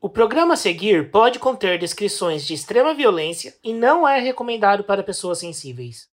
[0.00, 5.02] O programa a seguir pode conter descrições de extrema violência e não é recomendado para
[5.02, 6.08] pessoas sensíveis.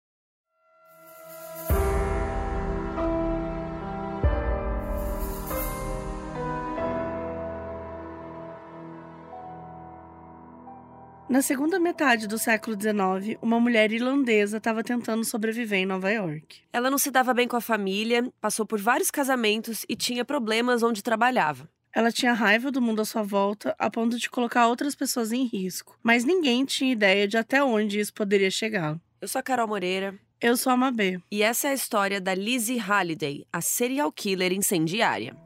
[11.29, 16.63] Na segunda metade do século XIX, uma mulher irlandesa estava tentando sobreviver em Nova York.
[16.73, 20.81] Ela não se dava bem com a família, passou por vários casamentos e tinha problemas
[20.81, 21.69] onde trabalhava.
[21.95, 25.45] Ela tinha raiva do mundo à sua volta, a ponto de colocar outras pessoas em
[25.45, 28.99] risco, mas ninguém tinha ideia de até onde isso poderia chegar.
[29.21, 30.13] Eu sou a Carol Moreira.
[30.41, 31.21] Eu sou a Mabê.
[31.31, 35.37] E essa é a história da Lizzie Halliday, a serial killer incendiária.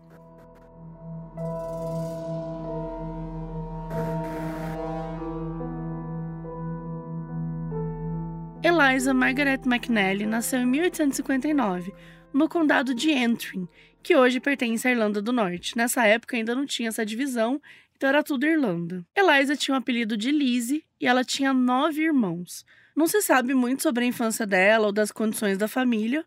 [8.63, 11.93] Eliza Margaret McNally nasceu em 1859,
[12.34, 13.68] no condado de Antrim,
[14.02, 15.76] que hoje pertence à Irlanda do Norte.
[15.77, 17.62] Nessa época ainda não tinha essa divisão,
[17.95, 19.05] então era tudo Irlanda.
[19.16, 22.65] Eliza tinha o apelido de Lizzie e ela tinha nove irmãos.
[22.96, 26.26] Não se sabe muito sobre a infância dela ou das condições da família,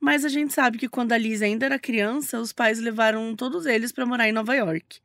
[0.00, 3.66] mas a gente sabe que quando a Lizzie ainda era criança, os pais levaram todos
[3.66, 5.00] eles para morar em Nova York.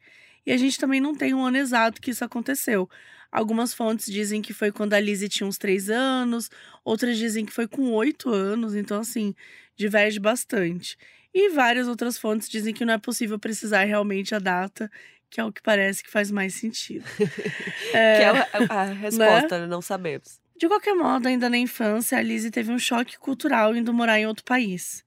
[0.46, 2.90] E a gente também não tem um ano exato que isso aconteceu.
[3.32, 6.50] Algumas fontes dizem que foi quando a Lizzie tinha uns três anos,
[6.84, 9.36] outras dizem que foi com oito anos, então, assim,
[9.76, 10.98] diverge bastante.
[11.40, 14.90] E várias outras fontes dizem que não é possível precisar realmente a data,
[15.30, 17.06] que é o que parece que faz mais sentido.
[17.94, 18.30] é, que é
[18.70, 19.68] a, a resposta, né?
[19.68, 20.42] não sabemos.
[20.58, 24.26] De qualquer modo, ainda na infância, a Lizzie teve um choque cultural indo morar em
[24.26, 25.04] outro país.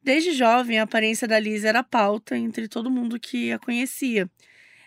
[0.00, 4.30] Desde jovem, a aparência da Lizzie era pauta entre todo mundo que a conhecia.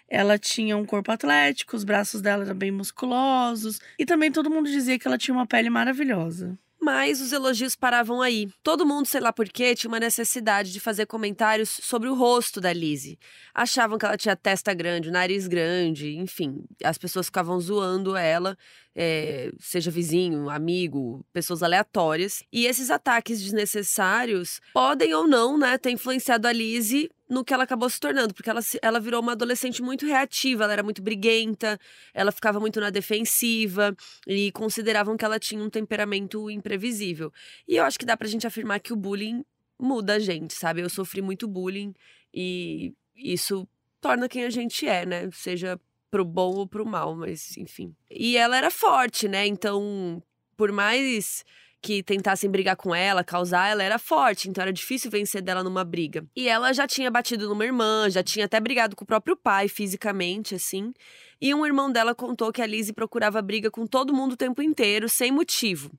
[0.08, 4.72] Ela tinha um corpo atlético, os braços dela eram bem musculosos e também todo mundo
[4.72, 6.58] dizia que ela tinha uma pele maravilhosa.
[6.86, 8.48] Mas os elogios paravam aí.
[8.62, 12.72] Todo mundo, sei lá porquê, tinha uma necessidade de fazer comentários sobre o rosto da
[12.72, 13.18] Lizzie.
[13.56, 16.64] Achavam que ela tinha testa grande, nariz grande, enfim.
[16.84, 18.56] As pessoas ficavam zoando ela
[18.96, 22.44] é, seja vizinho, amigo, pessoas aleatórias.
[22.52, 27.64] E esses ataques desnecessários podem ou não, né, ter influenciado a Lizzie no que ela
[27.64, 31.78] acabou se tornando, porque ela, ela virou uma adolescente muito reativa, ela era muito briguenta,
[32.14, 33.96] ela ficava muito na defensiva
[34.28, 37.34] e consideravam que ela tinha um temperamento imprevisível.
[37.68, 39.44] E eu acho que dá pra gente afirmar que o bullying
[39.78, 40.82] muda a gente, sabe?
[40.82, 41.94] Eu sofri muito bullying
[42.34, 43.68] e isso
[44.00, 45.30] torna quem a gente é, né?
[45.32, 45.80] Seja
[46.10, 47.96] pro bom ou pro mal, mas enfim.
[48.10, 49.46] E ela era forte, né?
[49.46, 50.22] Então,
[50.56, 51.44] por mais
[51.86, 55.84] que tentassem brigar com ela, causar, ela era forte, então era difícil vencer dela numa
[55.84, 56.26] briga.
[56.36, 59.68] E ela já tinha batido numa irmã, já tinha até brigado com o próprio pai
[59.68, 60.92] fisicamente, assim.
[61.40, 64.64] E um irmão dela contou que a Lizzie procurava briga com todo mundo o tempo
[64.64, 65.92] inteiro, sem motivo.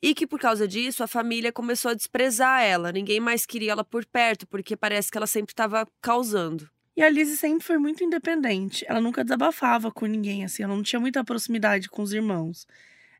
[0.00, 3.84] E que por causa disso a família começou a desprezar ela, ninguém mais queria ela
[3.84, 6.70] por perto, porque parece que ela sempre estava causando.
[6.96, 8.84] E a Lizzie sempre foi muito independente.
[8.88, 10.62] Ela nunca desabafava com ninguém, assim.
[10.62, 12.66] Ela não tinha muita proximidade com os irmãos.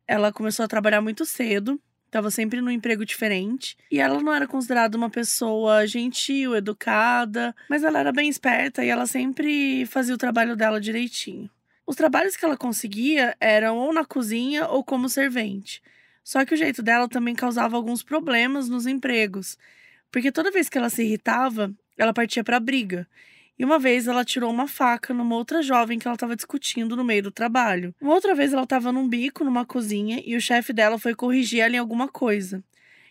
[0.07, 1.81] Ela começou a trabalhar muito cedo.
[2.07, 3.77] Estava sempre num emprego diferente.
[3.91, 7.55] E ela não era considerada uma pessoa gentil, educada.
[7.69, 11.51] Mas ela era bem esperta e ela sempre fazia o trabalho dela direitinho.
[11.85, 15.83] Os trabalhos que ela conseguia eram ou na cozinha ou como servente.
[16.23, 19.59] Só que o jeito dela também causava alguns problemas nos empregos.
[20.13, 23.07] Porque toda vez que ela se irritava, ela partia para briga.
[23.59, 27.05] E uma vez ela tirou uma faca numa outra jovem que ela estava discutindo no
[27.05, 27.95] meio do trabalho.
[28.01, 31.61] Uma outra vez ela estava num bico numa cozinha e o chefe dela foi corrigir
[31.61, 32.63] ela em alguma coisa.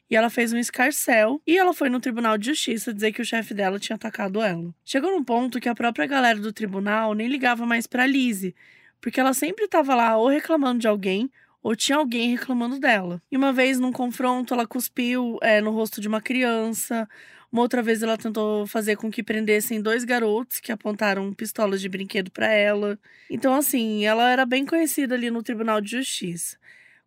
[0.10, 3.26] E ela fez um escarcel e ela foi no tribunal de justiça dizer que o
[3.26, 4.74] chefe dela tinha atacado ela.
[4.84, 8.54] Chegou num ponto que a própria galera do tribunal nem ligava mais para Lizzie,
[9.00, 11.32] porque ela sempre estava lá ou reclamando de alguém
[11.64, 13.22] ou tinha alguém reclamando dela.
[13.32, 17.08] E uma vez, num confronto, ela cuspiu é, no rosto de uma criança.
[17.54, 21.88] Uma outra vez ela tentou fazer com que prendessem dois garotos que apontaram pistolas de
[21.88, 23.00] brinquedo para ela.
[23.30, 26.58] Então, assim, ela era bem conhecida ali no Tribunal de Justiça.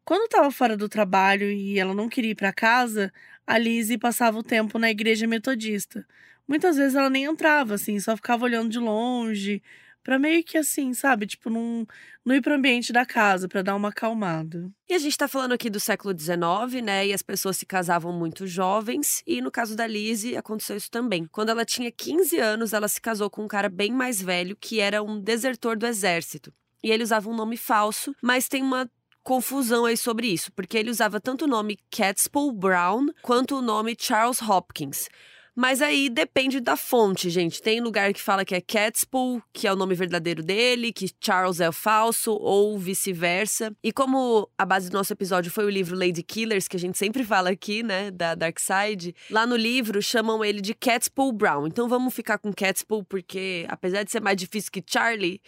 [0.04, 3.12] Quando estava fora do trabalho e ela não queria ir para casa,
[3.44, 6.06] a Lizzie passava o tempo na igreja metodista.
[6.46, 9.60] Muitas vezes ela nem entrava, assim, só ficava olhando de longe,
[10.06, 11.26] para meio que assim, sabe?
[11.26, 11.84] Tipo, não,
[12.24, 14.70] não ir pro ambiente da casa, para dar uma acalmada.
[14.88, 17.08] E a gente tá falando aqui do século XIX, né?
[17.08, 19.20] E as pessoas se casavam muito jovens.
[19.26, 21.26] E no caso da Lizzie, aconteceu isso também.
[21.26, 24.78] Quando ela tinha 15 anos, ela se casou com um cara bem mais velho, que
[24.78, 26.54] era um desertor do exército.
[26.84, 28.88] E ele usava um nome falso, mas tem uma
[29.24, 33.96] confusão aí sobre isso, porque ele usava tanto o nome Catespool Brown quanto o nome
[33.98, 35.08] Charles Hopkins.
[35.58, 37.62] Mas aí depende da fonte, gente.
[37.62, 41.60] Tem lugar que fala que é Catespool, que é o nome verdadeiro dele, que Charles
[41.60, 43.74] é o falso, ou vice-versa.
[43.82, 46.98] E como a base do nosso episódio foi o livro Lady Killers, que a gente
[46.98, 51.66] sempre fala aqui, né, da Dark Side, lá no livro chamam ele de Catespool Brown.
[51.66, 55.40] Então vamos ficar com Catespool, porque apesar de ser mais difícil que Charlie,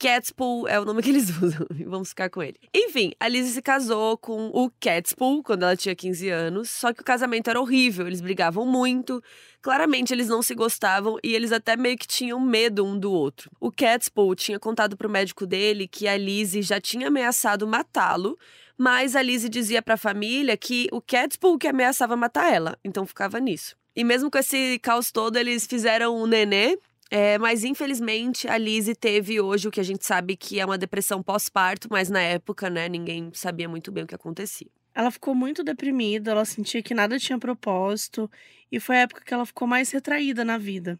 [0.00, 1.66] Catspul é o nome que eles usam.
[1.86, 2.56] Vamos ficar com ele.
[2.74, 6.70] Enfim, a Lizzie se casou com o Catspul quando ela tinha 15 anos.
[6.70, 9.22] Só que o casamento era horrível, eles brigavam muito.
[9.60, 13.50] Claramente eles não se gostavam e eles até meio que tinham medo um do outro.
[13.60, 18.38] O Catspul tinha contado pro médico dele que a Lizzie já tinha ameaçado matá-lo,
[18.78, 22.78] mas a Lizzie dizia para a família que o Catspul que ameaçava matar ela.
[22.82, 23.76] Então ficava nisso.
[23.94, 26.78] E mesmo com esse caos todo, eles fizeram um nenê
[27.10, 30.78] é, mas infelizmente a Lizzie teve hoje o que a gente sabe que é uma
[30.78, 34.68] depressão pós-parto, mas na época, né, ninguém sabia muito bem o que acontecia.
[34.94, 38.30] Ela ficou muito deprimida, ela sentia que nada tinha propósito
[38.70, 40.98] e foi a época que ela ficou mais retraída na vida.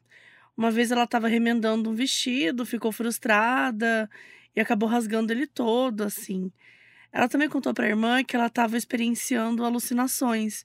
[0.57, 4.11] Uma vez ela estava remendando um vestido, ficou frustrada
[4.55, 6.53] e acabou rasgando ele todo, assim.
[7.13, 10.65] Ela também contou para a irmã que ela estava experienciando alucinações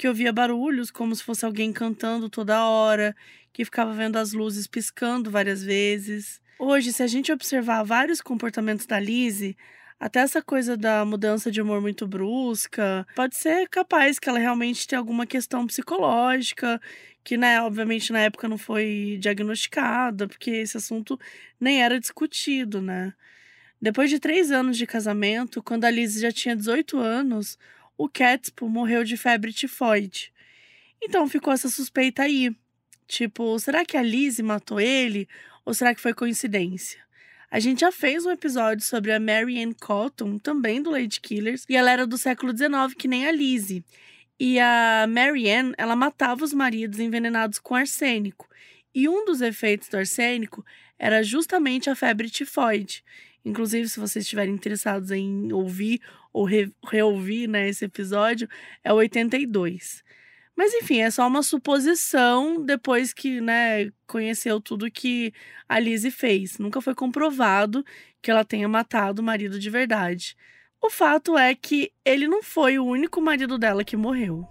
[0.00, 3.14] que ouvia barulhos como se fosse alguém cantando toda hora,
[3.52, 6.40] que ficava vendo as luzes piscando várias vezes.
[6.58, 9.54] Hoje, se a gente observar vários comportamentos da Lizzie,
[9.98, 14.86] até essa coisa da mudança de humor muito brusca, pode ser capaz que ela realmente
[14.86, 16.80] tenha alguma questão psicológica,
[17.22, 21.20] que, né, obviamente na época não foi diagnosticada, porque esse assunto
[21.60, 23.12] nem era discutido, né.
[23.82, 27.58] Depois de três anos de casamento, quando a Lizzie já tinha 18 anos,
[28.00, 30.32] o Catspul morreu de febre tifoide.
[31.02, 32.50] Então ficou essa suspeita aí.
[33.06, 35.28] Tipo, será que a Lizzie matou ele?
[35.66, 36.98] Ou será que foi coincidência?
[37.50, 41.66] A gente já fez um episódio sobre a Mary Ann Cotton, também do Lady Killers,
[41.68, 43.84] e ela era do século XIX, que nem a Lizzie.
[44.38, 48.48] E a Mary Ann, ela matava os maridos envenenados com arsênico.
[48.94, 50.64] E um dos efeitos do arsênico
[50.98, 53.04] era justamente a febre tifoide.
[53.44, 56.00] Inclusive, se vocês estiverem interessados em ouvir
[56.32, 58.48] ou re reouvir né, esse episódio,
[58.84, 60.02] é o 82.
[60.56, 65.32] Mas enfim, é só uma suposição depois que né, conheceu tudo que
[65.68, 66.58] a Lizzie fez.
[66.58, 67.84] Nunca foi comprovado
[68.20, 70.36] que ela tenha matado o marido de verdade.
[70.82, 74.46] O fato é que ele não foi o único marido dela que morreu.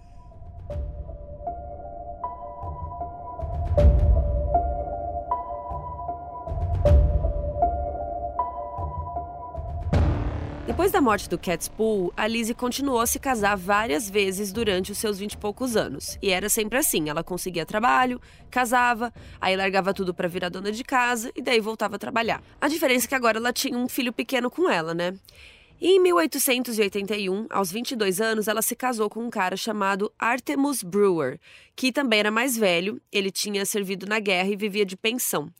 [10.70, 14.98] Depois da morte do Catspul, a Lizzie continuou a se casar várias vezes durante os
[14.98, 16.16] seus vinte e poucos anos.
[16.22, 20.84] E era sempre assim: ela conseguia trabalho, casava, aí largava tudo para virar dona de
[20.84, 22.40] casa e daí voltava a trabalhar.
[22.60, 25.12] A diferença é que agora ela tinha um filho pequeno com ela, né?
[25.80, 31.40] E em 1881, aos 22 anos, ela se casou com um cara chamado Artemus Brewer,
[31.74, 35.50] que também era mais velho, ele tinha servido na guerra e vivia de pensão.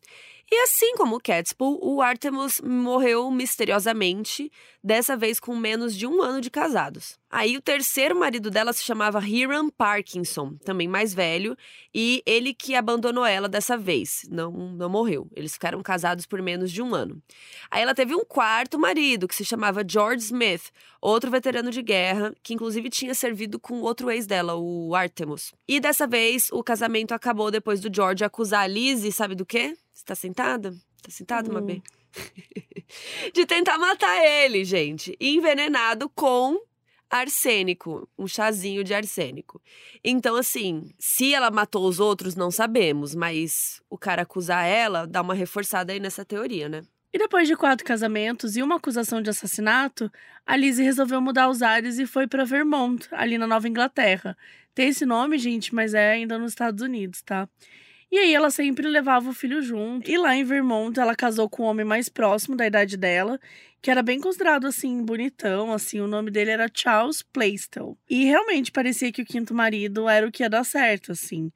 [0.53, 4.51] E assim como o Catspul, o Artemus morreu misteriosamente,
[4.83, 7.17] dessa vez com menos de um ano de casados.
[7.29, 11.55] Aí o terceiro marido dela se chamava Hiram Parkinson, também mais velho,
[11.95, 15.25] e ele que abandonou ela dessa vez, não, não morreu.
[15.33, 17.23] Eles ficaram casados por menos de um ano.
[17.69, 20.69] Aí ela teve um quarto marido, que se chamava George Smith,
[20.99, 25.53] outro veterano de guerra, que inclusive tinha servido com outro ex dela, o Artemus.
[25.65, 29.77] E dessa vez o casamento acabou depois do George acusar a Lizzie, sabe do quê?
[30.01, 30.71] Você tá sentada?
[31.03, 31.53] Tá sentada, hum.
[31.53, 31.79] Mabê?
[33.33, 35.15] de tentar matar ele, gente.
[35.21, 36.59] Envenenado com
[37.07, 39.61] arsênico, um chazinho de arsênico.
[40.03, 45.21] Então, assim, se ela matou os outros, não sabemos, mas o cara acusar ela dá
[45.21, 46.81] uma reforçada aí nessa teoria, né?
[47.13, 50.11] E depois de quatro casamentos e uma acusação de assassinato,
[50.47, 54.35] a Lizzie resolveu mudar os ares e foi para Vermont, ali na Nova Inglaterra.
[54.73, 57.47] Tem esse nome, gente, mas é ainda nos Estados Unidos, tá?
[58.11, 60.11] E aí ela sempre levava o filho junto.
[60.11, 63.39] E lá em Vermont ela casou com um homem mais próximo da idade dela,
[63.81, 67.97] que era bem considerado assim bonitão, assim, o nome dele era Charles Plaistel.
[68.09, 71.51] E realmente parecia que o quinto marido era o que ia dar certo, assim.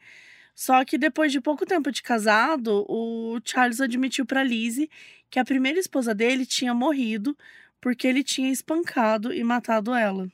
[0.55, 4.89] Só que depois de pouco tempo de casado, o Charles admitiu para Lizzie
[5.29, 7.37] que a primeira esposa dele tinha morrido
[7.81, 10.27] porque ele tinha espancado e matado ela.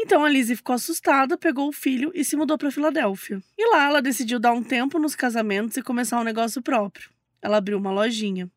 [0.00, 3.42] Então a Lizzie ficou assustada, pegou o filho e se mudou para Filadélfia.
[3.58, 7.10] E lá ela decidiu dar um tempo nos casamentos e começar um negócio próprio.
[7.42, 8.48] Ela abriu uma lojinha.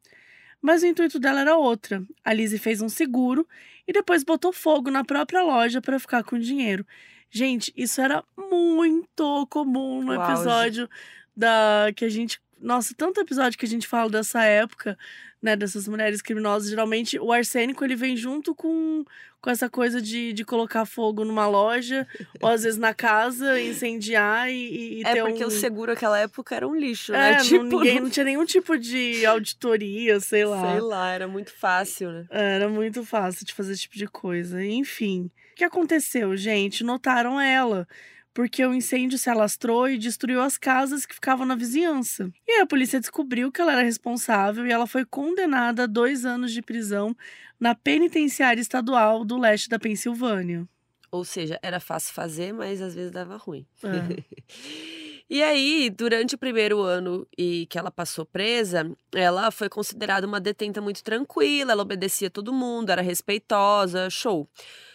[0.61, 2.03] Mas o intuito dela era outra.
[2.23, 3.47] A Lizzie fez um seguro
[3.87, 6.85] e depois botou fogo na própria loja para ficar com dinheiro.
[7.31, 10.87] Gente, isso era muito comum no episódio
[11.35, 14.95] da que a gente nossa, tanto episódio que a gente fala dessa época,
[15.41, 19.03] né, dessas mulheres criminosas, geralmente o arsênico ele vem junto com,
[19.41, 22.07] com essa coisa de, de colocar fogo numa loja,
[22.39, 25.47] ou às vezes na casa, incendiar e, e é ter porque um...
[25.47, 27.37] o seguro naquela época era um lixo, é, né?
[27.41, 30.71] Não, tipo, ninguém, não tinha nenhum tipo de auditoria, sei lá.
[30.71, 32.25] Sei lá, era muito fácil, né?
[32.29, 34.63] Era muito fácil de fazer esse tipo de coisa.
[34.63, 36.83] Enfim, o que aconteceu, gente?
[36.83, 37.87] Notaram ela
[38.33, 42.31] porque o incêndio se alastrou e destruiu as casas que ficavam na vizinhança.
[42.47, 46.25] E aí a polícia descobriu que ela era responsável e ela foi condenada a dois
[46.25, 47.15] anos de prisão
[47.59, 50.67] na penitenciária estadual do leste da Pensilvânia.
[51.11, 53.65] Ou seja, era fácil fazer, mas às vezes dava ruim.
[53.83, 55.01] É.
[55.33, 60.41] E aí, durante o primeiro ano e que ela passou presa, ela foi considerada uma
[60.41, 64.45] detenta muito tranquila, ela obedecia todo mundo, era respeitosa, show.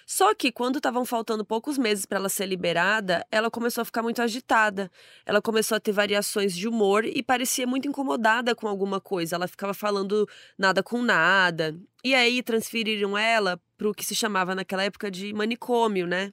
[0.08, 4.04] Só que quando estavam faltando poucos meses para ela ser liberada, ela começou a ficar
[4.04, 4.88] muito agitada.
[5.26, 9.34] Ela começou a ter variações de humor e parecia muito incomodada com alguma coisa.
[9.34, 11.76] Ela ficava falando nada com nada.
[12.04, 16.32] E aí transferiram ela para o que se chamava naquela época de manicômio, né?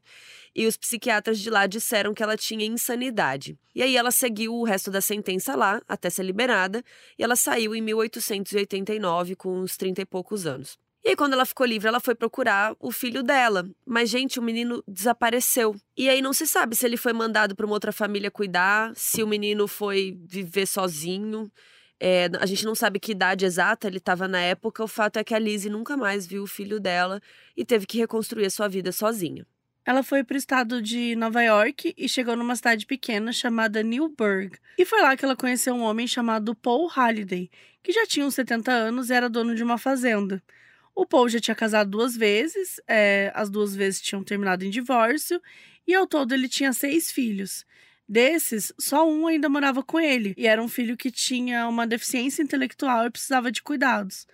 [0.55, 3.57] E os psiquiatras de lá disseram que ela tinha insanidade.
[3.73, 6.83] E aí ela seguiu o resto da sentença lá, até ser liberada,
[7.17, 10.77] e ela saiu em 1889, com uns 30 e poucos anos.
[11.05, 13.69] E aí, quando ela ficou livre, ela foi procurar o filho dela.
[13.85, 15.75] Mas, gente, o menino desapareceu.
[15.97, 19.21] E aí não se sabe se ele foi mandado para uma outra família cuidar, se
[19.21, 21.51] o menino foi viver sozinho.
[21.99, 24.83] É, a gente não sabe que idade exata ele estava na época.
[24.83, 27.21] O fato é que a Lizzie nunca mais viu o filho dela
[27.55, 29.45] e teve que reconstruir a sua vida sozinha.
[29.85, 34.53] Ela foi para o estado de Nova York e chegou numa cidade pequena chamada Newburgh.
[34.77, 37.49] E foi lá que ela conheceu um homem chamado Paul Halliday,
[37.81, 40.41] que já tinha uns 70 anos e era dono de uma fazenda.
[40.95, 45.41] O Paul já tinha casado duas vezes, é, as duas vezes tinham terminado em divórcio,
[45.87, 47.65] e ao todo ele tinha seis filhos.
[48.07, 52.43] Desses, só um ainda morava com ele, e era um filho que tinha uma deficiência
[52.43, 54.27] intelectual e precisava de cuidados.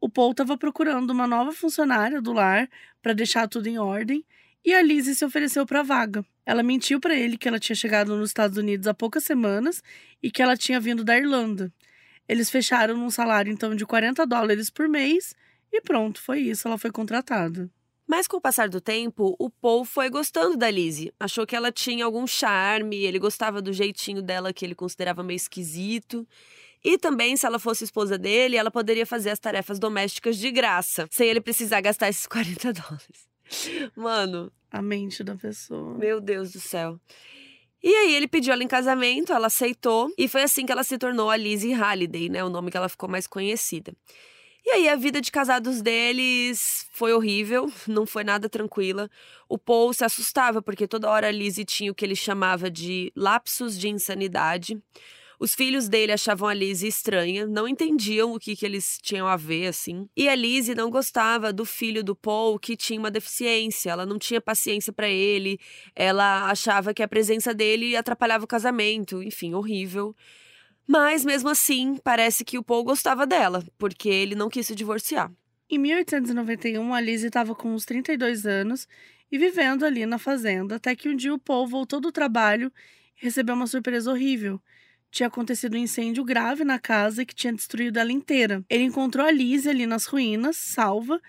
[0.00, 2.68] O Paul estava procurando uma nova funcionária do lar
[3.02, 4.24] para deixar tudo em ordem,
[4.64, 6.24] e a Lizzie se ofereceu para a vaga.
[6.46, 9.82] Ela mentiu para ele que ela tinha chegado nos Estados Unidos há poucas semanas
[10.22, 11.72] e que ela tinha vindo da Irlanda.
[12.28, 15.34] Eles fecharam num salário então de 40 dólares por mês
[15.76, 17.68] e pronto, foi isso, ela foi contratada.
[18.06, 21.12] Mas com o passar do tempo, o Paul foi gostando da Lizzie.
[21.18, 25.36] Achou que ela tinha algum charme, ele gostava do jeitinho dela que ele considerava meio
[25.36, 26.24] esquisito.
[26.84, 31.08] E também, se ela fosse esposa dele, ela poderia fazer as tarefas domésticas de graça,
[31.10, 33.28] sem ele precisar gastar esses 40 dólares.
[33.96, 34.52] Mano.
[34.70, 35.98] A mente da pessoa.
[35.98, 37.00] Meu Deus do céu.
[37.82, 40.96] E aí ele pediu ela em casamento, ela aceitou, e foi assim que ela se
[40.98, 42.44] tornou a Lizzie Halliday, né?
[42.44, 43.92] O nome que ela ficou mais conhecida.
[44.66, 49.10] E aí a vida de casados deles foi horrível, não foi nada tranquila.
[49.46, 53.12] O Paul se assustava porque toda hora a Lizzie tinha o que ele chamava de
[53.14, 54.80] lapsos de insanidade.
[55.38, 59.36] Os filhos dele achavam a Lizzie estranha, não entendiam o que, que eles tinham a
[59.36, 60.08] ver, assim.
[60.16, 63.90] E a Lizzie não gostava do filho do Paul, que tinha uma deficiência.
[63.90, 65.58] Ela não tinha paciência para ele.
[65.94, 69.22] Ela achava que a presença dele atrapalhava o casamento.
[69.22, 70.14] Enfim, horrível.
[70.86, 75.32] Mas mesmo assim, parece que o Paul gostava dela, porque ele não quis se divorciar.
[75.68, 78.86] Em 1891, a Lizzie estava com uns 32 anos
[79.32, 82.70] e vivendo ali na fazenda, até que um dia o Paul voltou do trabalho
[83.20, 84.60] e recebeu uma surpresa horrível.
[85.10, 88.62] Tinha acontecido um incêndio grave na casa que tinha destruído ela inteira.
[88.68, 91.20] Ele encontrou a Lizzie ali nas ruínas, salva,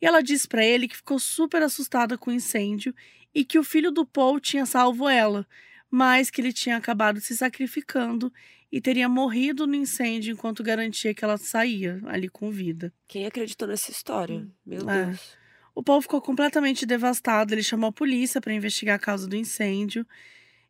[0.00, 2.94] e ela disse para ele que ficou super assustada com o incêndio
[3.34, 5.46] e que o filho do Paul tinha salvo ela,
[5.90, 8.32] mas que ele tinha acabado se sacrificando
[8.70, 12.92] e teria morrido no incêndio enquanto garantia que ela saía ali com vida.
[13.06, 14.46] Quem acreditou nessa história?
[14.64, 15.06] Meu é.
[15.06, 15.36] Deus.
[15.74, 17.54] O Paul ficou completamente devastado.
[17.54, 20.06] Ele chamou a polícia para investigar a causa do incêndio.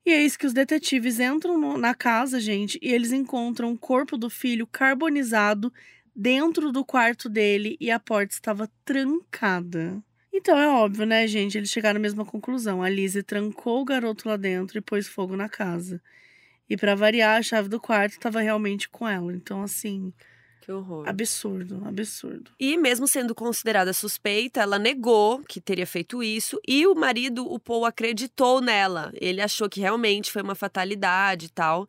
[0.04, 3.78] E é isso que os detetives entram no, na casa, gente, e eles encontram o
[3.78, 5.72] corpo do filho carbonizado
[6.14, 10.02] dentro do quarto dele e a porta estava trancada.
[10.32, 11.58] Então é óbvio, né, gente?
[11.58, 12.82] Eles chegaram à mesma conclusão.
[12.82, 16.00] A Lizzie trancou o garoto lá dentro e pôs fogo na casa.
[16.68, 19.32] E para variar, a chave do quarto estava realmente com ela.
[19.32, 20.12] Então, assim.
[20.60, 21.08] Que horror.
[21.08, 22.50] Absurdo, absurdo.
[22.60, 26.60] E mesmo sendo considerada suspeita, ela negou que teria feito isso.
[26.68, 29.10] E o marido, o Paul, acreditou nela.
[29.14, 31.88] Ele achou que realmente foi uma fatalidade e tal.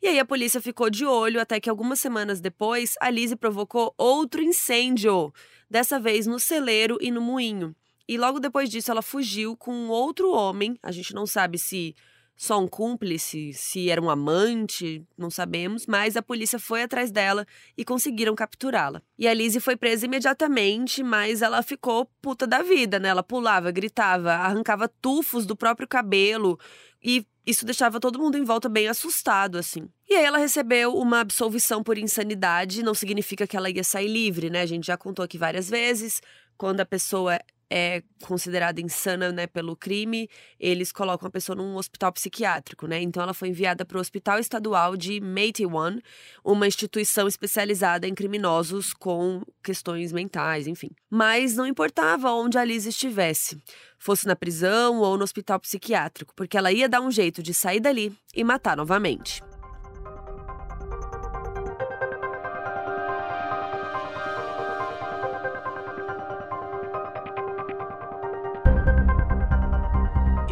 [0.00, 3.92] E aí a polícia ficou de olho até que algumas semanas depois, a Lizzie provocou
[3.98, 5.32] outro incêndio.
[5.68, 7.74] Dessa vez no celeiro e no moinho.
[8.08, 10.78] E logo depois disso ela fugiu com um outro homem.
[10.82, 11.94] A gente não sabe se
[12.40, 17.46] só um cúmplice, se era um amante, não sabemos, mas a polícia foi atrás dela
[17.76, 19.02] e conseguiram capturá-la.
[19.18, 23.10] E a Lizzie foi presa imediatamente, mas ela ficou puta da vida, né?
[23.10, 26.58] Ela pulava, gritava, arrancava tufos do próprio cabelo
[27.04, 29.86] e isso deixava todo mundo em volta bem assustado, assim.
[30.08, 34.48] E aí ela recebeu uma absolvição por insanidade, não significa que ela ia sair livre,
[34.48, 34.62] né?
[34.62, 36.22] A gente já contou aqui várias vezes.
[36.56, 37.38] Quando a pessoa
[37.70, 43.00] é considerada insana, né, pelo crime, eles colocam a pessoa num hospital psiquiátrico, né?
[43.00, 45.98] Então ela foi enviada para o Hospital Estadual de Matewan,
[46.44, 50.90] uma instituição especializada em criminosos com questões mentais, enfim.
[51.08, 53.56] Mas não importava onde a Liz estivesse,
[53.98, 57.80] fosse na prisão ou no hospital psiquiátrico, porque ela ia dar um jeito de sair
[57.80, 59.40] dali e matar novamente.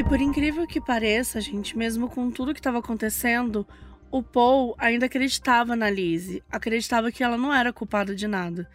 [0.09, 3.67] Por incrível que pareça, gente, mesmo com tudo que estava acontecendo,
[4.11, 8.71] o Paul ainda acreditava na Lizzie, acreditava que ela não era culpada de nada.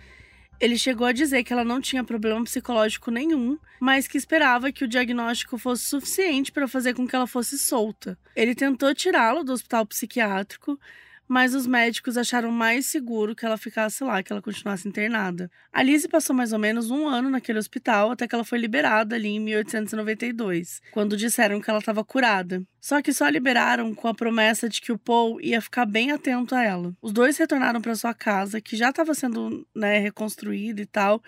[0.60, 4.84] Ele chegou a dizer que ela não tinha problema psicológico nenhum, mas que esperava que
[4.84, 8.16] o diagnóstico fosse suficiente para fazer com que ela fosse solta.
[8.36, 10.80] Ele tentou tirá-la do hospital psiquiátrico,
[11.28, 15.50] mas os médicos acharam mais seguro que ela ficasse lá, que ela continuasse internada.
[15.72, 19.16] A Lizzie passou mais ou menos um ano naquele hospital até que ela foi liberada
[19.16, 22.64] ali em 1892, quando disseram que ela estava curada.
[22.80, 26.54] Só que só liberaram com a promessa de que o Paul ia ficar bem atento
[26.54, 26.94] a ela.
[27.02, 31.24] Os dois retornaram para sua casa, que já estava sendo né, reconstruída e tal,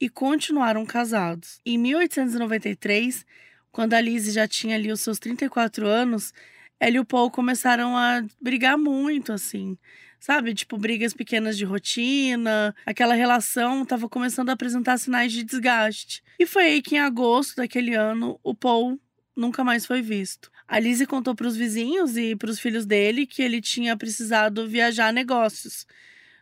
[0.00, 1.60] e continuaram casados.
[1.64, 3.24] Em 1893,
[3.70, 6.32] quando a Lizzie já tinha ali os seus 34 anos,
[6.84, 9.78] ela e o Paul começaram a brigar muito, assim.
[10.20, 10.52] Sabe?
[10.54, 12.74] Tipo, brigas pequenas de rotina.
[12.84, 16.22] Aquela relação tava começando a apresentar sinais de desgaste.
[16.38, 19.00] E foi aí que, em agosto daquele ano, o Paul
[19.34, 20.50] nunca mais foi visto.
[20.68, 24.68] A Lizzie contou para os vizinhos e para os filhos dele que ele tinha precisado
[24.68, 25.86] viajar a negócios.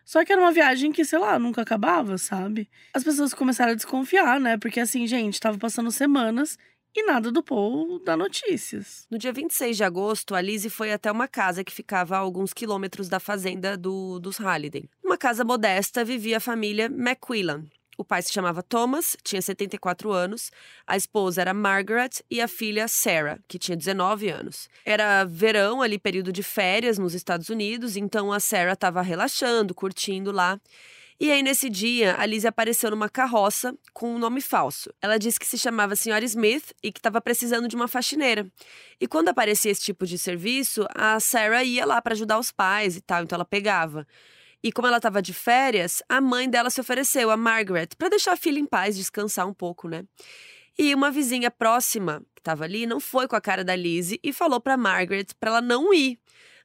[0.05, 2.69] Só que era uma viagem que, sei lá, nunca acabava, sabe?
[2.93, 4.57] As pessoas começaram a desconfiar, né?
[4.57, 6.57] Porque assim, gente, tava passando semanas
[6.95, 9.07] e nada do Paul dá notícias.
[9.09, 12.53] No dia 26 de agosto, a Lizzie foi até uma casa que ficava a alguns
[12.53, 14.89] quilômetros da fazenda do, dos Halliday.
[15.03, 17.65] Uma casa modesta vivia a família McQuillan.
[17.97, 20.51] O pai se chamava Thomas, tinha 74 anos,
[20.85, 24.67] a esposa era Margaret e a filha Sarah, que tinha 19 anos.
[24.83, 30.31] Era verão, ali período de férias nos Estados Unidos, então a Sarah estava relaxando, curtindo
[30.31, 30.59] lá.
[31.19, 34.93] E aí, nesse dia, a Lizzie apareceu numa carroça com um nome falso.
[35.01, 38.51] Ela disse que se chamava Senhora Smith e que estava precisando de uma faxineira.
[38.99, 42.97] E quando aparecia esse tipo de serviço, a Sarah ia lá para ajudar os pais
[42.97, 44.07] e tal, então ela pegava.
[44.63, 48.33] E como ela estava de férias, a mãe dela se ofereceu, a Margaret, para deixar
[48.33, 50.05] a filha em paz, descansar um pouco, né?
[50.77, 54.33] E uma vizinha próxima que estava ali não foi com a cara da Lizzie e
[54.33, 56.17] falou para Margaret para ela não ir.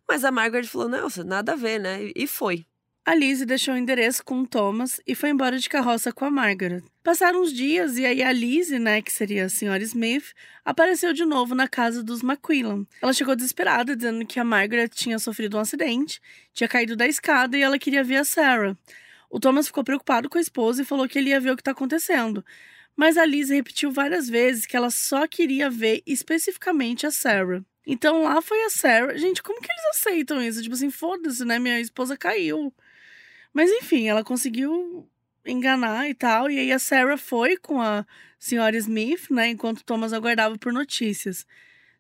[0.09, 2.65] Mas a Margaret falou: "Não, nada a ver, né?" E foi.
[3.09, 6.31] A Lizzie deixou o endereço com o Thomas e foi embora de carroça com a
[6.31, 6.83] Margaret.
[7.03, 11.25] Passaram uns dias e aí a Lizzie, né, que seria a senhora Smith, apareceu de
[11.25, 12.85] novo na casa dos McQuillan.
[13.01, 16.21] Ela chegou desesperada, dizendo que a Margaret tinha sofrido um acidente,
[16.53, 18.77] tinha caído da escada e ela queria ver a Sarah.
[19.31, 21.62] O Thomas ficou preocupado com a esposa e falou que ele ia ver o que
[21.62, 22.44] está acontecendo.
[22.94, 27.64] Mas a Lizzie repetiu várias vezes que ela só queria ver especificamente a Sarah.
[27.87, 29.16] Então lá foi a Sarah.
[29.16, 30.62] Gente, como que eles aceitam isso?
[30.62, 31.59] Tipo assim, foda-se, né?
[31.59, 32.71] Minha esposa caiu.
[33.59, 35.05] Mas enfim, ela conseguiu
[35.44, 36.49] enganar e tal.
[36.49, 38.07] E aí a Sarah foi com a
[38.38, 39.49] senhora Smith, né?
[39.49, 41.44] Enquanto Thomas aguardava por notícias.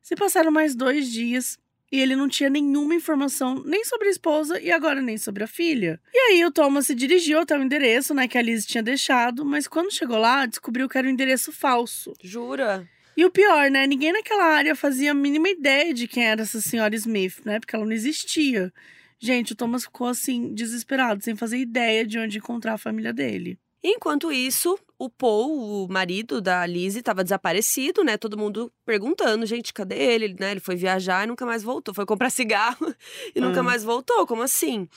[0.00, 1.58] Se passaram mais dois dias
[1.90, 5.48] e ele não tinha nenhuma informação nem sobre a esposa e agora nem sobre a
[5.48, 6.00] filha.
[6.14, 9.44] E aí o Thomas se dirigiu até o endereço, né, que a Liz tinha deixado,
[9.44, 12.12] mas quando chegou lá, descobriu que era um endereço falso.
[12.22, 12.88] Jura?
[13.16, 16.60] E o pior, né, ninguém naquela área fazia a mínima ideia de quem era essa
[16.60, 18.72] senhora Smith, né, porque ela não existia.
[19.20, 23.58] Gente, o Thomas ficou assim, desesperado, sem fazer ideia de onde encontrar a família dele.
[23.82, 28.16] Enquanto isso, o Paul, o marido da Lizzie, estava desaparecido, né?
[28.16, 30.36] Todo mundo perguntando, gente, cadê ele?
[30.38, 30.52] Né?
[30.52, 31.94] Ele foi viajar e nunca mais voltou.
[31.94, 32.94] Foi comprar cigarro
[33.34, 33.64] e nunca hum.
[33.64, 34.26] mais voltou.
[34.26, 34.88] Como assim?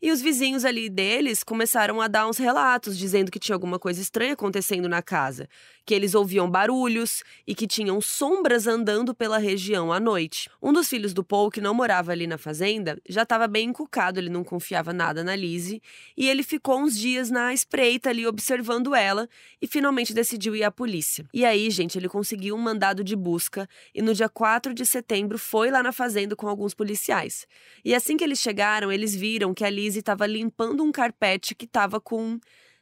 [0.00, 4.00] E os vizinhos ali deles começaram a dar uns relatos dizendo que tinha alguma coisa
[4.00, 5.48] estranha acontecendo na casa,
[5.88, 10.50] que eles ouviam barulhos e que tinham sombras andando pela região à noite.
[10.60, 14.20] Um dos filhos do Paul, que não morava ali na fazenda, já estava bem encucado,
[14.20, 15.80] ele não confiava nada na Lizzie,
[16.14, 19.26] e ele ficou uns dias na espreita ali observando ela
[19.62, 21.24] e finalmente decidiu ir à polícia.
[21.32, 25.38] E aí, gente, ele conseguiu um mandado de busca e no dia 4 de setembro
[25.38, 27.46] foi lá na fazenda com alguns policiais.
[27.82, 31.64] E assim que eles chegaram, eles viram que a Lizzie estava limpando um carpete que
[31.64, 32.38] estava com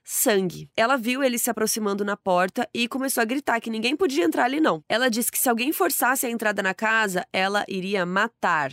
[0.06, 0.70] sangue.
[0.76, 4.44] Ela viu ele se aproximando na porta e começou a gritar que ninguém podia entrar
[4.44, 4.84] ali não.
[4.88, 8.72] Ela disse que se alguém forçasse a entrada na casa, ela iria matar.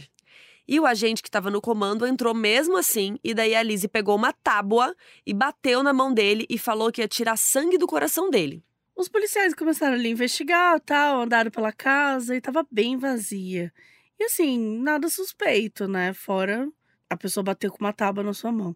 [0.67, 4.15] E o agente que estava no comando entrou mesmo assim, e daí a Lizzie pegou
[4.15, 8.30] uma tábua e bateu na mão dele e falou que ia tirar sangue do coração
[8.30, 8.63] dele.
[8.96, 13.74] Os policiais começaram ali a investigar, tal, andaram pela casa e estava bem vazia.
[14.19, 16.13] E assim, nada suspeito, né?
[16.13, 16.69] Fora
[17.10, 18.76] a pessoa bater com uma tábua na sua mão.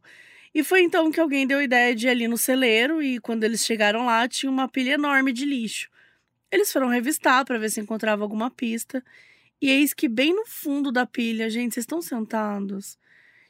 [0.58, 3.44] E foi então que alguém deu a ideia de ir ali no celeiro e quando
[3.44, 5.88] eles chegaram lá tinha uma pilha enorme de lixo.
[6.52, 9.06] Eles foram revistar para ver se encontrava alguma pista.
[9.62, 12.98] E eis que bem no fundo da pilha, gente, vocês estão sentados?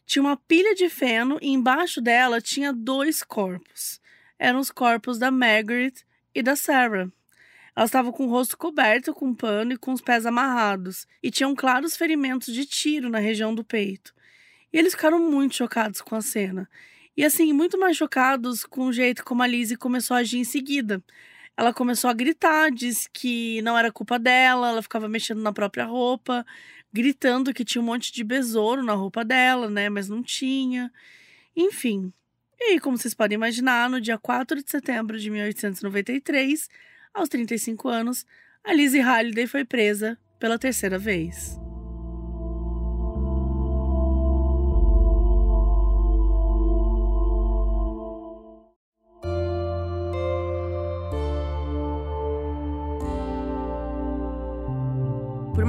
[0.06, 4.02] Tinha uma pilha de feno e embaixo dela tinha dois corpos.
[4.38, 5.94] Eram os corpos da Margaret
[6.36, 7.10] e da Sarah.
[7.74, 11.56] Elas estavam com o rosto coberto com pano e com os pés amarrados, e tinham
[11.56, 14.14] claros ferimentos de tiro na região do peito.
[14.74, 16.70] E eles ficaram muito chocados com a cena.
[17.18, 20.44] E assim, muito mais chocados com o jeito como a Lizzie começou a agir em
[20.44, 21.04] seguida.
[21.58, 25.86] Ela começou a gritar, disse que não era culpa dela, ela ficava mexendo na própria
[25.86, 26.46] roupa,
[26.94, 29.90] gritando que tinha um monte de besouro na roupa dela, né?
[29.90, 30.92] Mas não tinha.
[31.56, 32.14] Enfim.
[32.60, 36.70] E aí, como vocês podem imaginar, no dia 4 de setembro de 1893,
[37.12, 38.26] aos 35 anos,
[38.64, 41.67] a Lizzie Halliday foi presa pela terceira vez.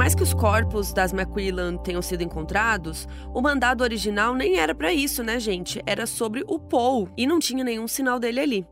[0.09, 4.91] Mais que os corpos das McQuillan tenham sido encontrados, o mandado original nem era para
[4.91, 5.83] isso, né, gente?
[5.85, 8.67] Era sobre o Paul e não tinha nenhum sinal dele ali.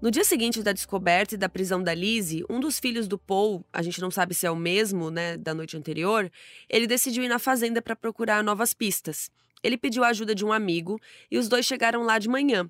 [0.00, 3.62] No dia seguinte da descoberta e da prisão da Lizzie, um dos filhos do Paul,
[3.70, 6.32] a gente não sabe se é o mesmo, né, da noite anterior,
[6.70, 9.30] ele decidiu ir na fazenda para procurar novas pistas.
[9.62, 10.98] Ele pediu a ajuda de um amigo
[11.30, 12.66] e os dois chegaram lá de manhã.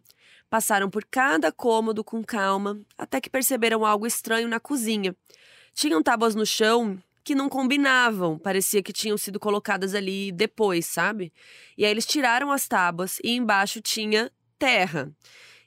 [0.51, 5.15] Passaram por cada cômodo com calma, até que perceberam algo estranho na cozinha.
[5.73, 11.33] Tinham tábuas no chão que não combinavam, parecia que tinham sido colocadas ali depois, sabe?
[11.77, 15.13] E aí eles tiraram as tábuas e embaixo tinha terra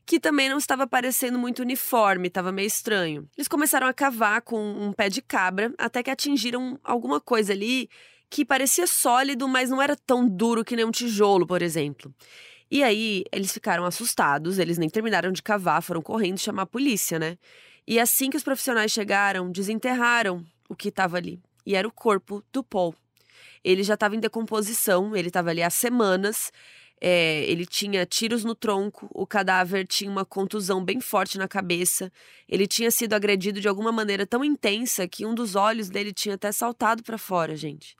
[0.05, 3.29] que também não estava parecendo muito uniforme, estava meio estranho.
[3.37, 7.89] Eles começaram a cavar com um pé de cabra até que atingiram alguma coisa ali
[8.29, 12.13] que parecia sólido, mas não era tão duro que nem um tijolo, por exemplo.
[12.69, 17.19] E aí eles ficaram assustados, eles nem terminaram de cavar, foram correndo chamar a polícia,
[17.19, 17.37] né?
[17.85, 22.43] E assim que os profissionais chegaram, desenterraram o que estava ali e era o corpo
[22.51, 22.95] do Paul.
[23.63, 26.51] Ele já estava em decomposição, ele estava ali há semanas.
[27.03, 32.11] É, ele tinha tiros no tronco, o cadáver tinha uma contusão bem forte na cabeça.
[32.47, 36.35] Ele tinha sido agredido de alguma maneira tão intensa que um dos olhos dele tinha
[36.35, 37.95] até saltado para fora, gente.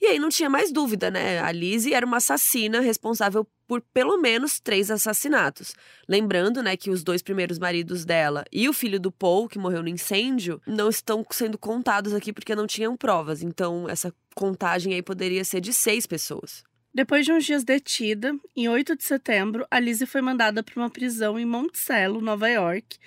[0.00, 1.40] E aí não tinha mais dúvida, né?
[1.40, 5.74] A Lizzie era uma assassina responsável por pelo menos três assassinatos.
[6.06, 9.82] Lembrando, né, que os dois primeiros maridos dela e o filho do Paul, que morreu
[9.82, 13.42] no incêndio, não estão sendo contados aqui porque não tinham provas.
[13.42, 16.62] Então, essa contagem aí poderia ser de seis pessoas.
[16.92, 20.90] Depois de uns dias detida, em 8 de setembro, a Lizzie foi mandada para uma
[20.90, 22.98] prisão em Monticello, Nova York,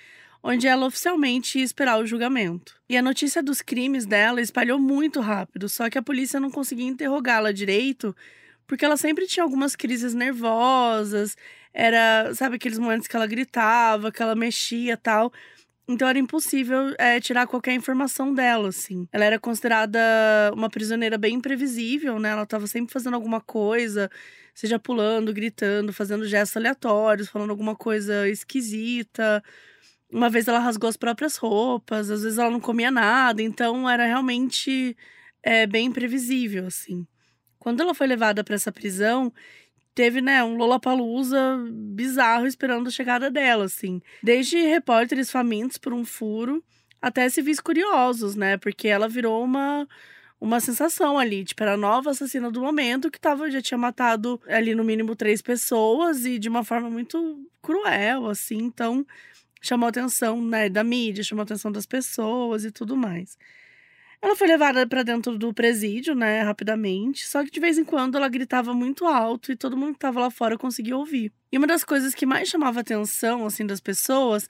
[0.42, 2.74] onde ela oficialmente ia esperar o julgamento.
[2.88, 6.88] E a notícia dos crimes dela espalhou muito rápido, só que a polícia não conseguia
[6.88, 8.12] interrogá-la direito,
[8.66, 11.36] porque ela sempre tinha algumas crises nervosas,
[11.72, 15.32] era, sabe, aqueles momentos que ela gritava, que ela mexia tal.
[15.88, 19.06] Então era impossível é, tirar qualquer informação dela, assim.
[19.12, 19.98] Ela era considerada
[20.52, 22.30] uma prisioneira bem imprevisível, né?
[22.30, 24.10] Ela estava sempre fazendo alguma coisa,
[24.54, 29.42] seja pulando, gritando, fazendo gestos aleatórios, falando alguma coisa esquisita.
[30.10, 34.06] Uma vez ela rasgou as próprias roupas, às vezes ela não comia nada, então era
[34.06, 34.96] realmente
[35.42, 37.06] é, bem imprevisível, assim.
[37.66, 39.32] Quando ela foi levada para essa prisão,
[39.92, 41.36] teve, né, um Lollapalooza
[41.68, 44.00] bizarro esperando a chegada dela, assim.
[44.22, 46.62] Desde repórteres famintos por um furo
[47.02, 49.84] até civis curiosos, né, porque ela virou uma
[50.40, 54.40] uma sensação ali, tipo, era a nova assassina do momento que tava, já tinha matado
[54.46, 59.04] ali no mínimo três pessoas e de uma forma muito cruel, assim, então
[59.60, 63.36] chamou a atenção né, da mídia, chamou a atenção das pessoas e tudo mais.
[64.20, 68.16] Ela foi levada para dentro do presídio, né, rapidamente, só que de vez em quando
[68.16, 71.32] ela gritava muito alto e todo mundo que estava lá fora conseguia ouvir.
[71.52, 74.48] E uma das coisas que mais chamava atenção, assim, das pessoas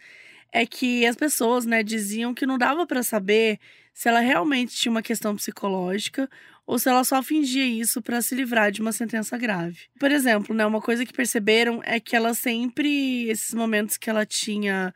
[0.53, 3.59] é que as pessoas, né, diziam que não dava para saber
[3.93, 6.29] se ela realmente tinha uma questão psicológica
[6.67, 9.81] ou se ela só fingia isso para se livrar de uma sentença grave.
[9.99, 14.27] Por exemplo, né, uma coisa que perceberam é que ela sempre, esses momentos que ela
[14.27, 14.93] tinha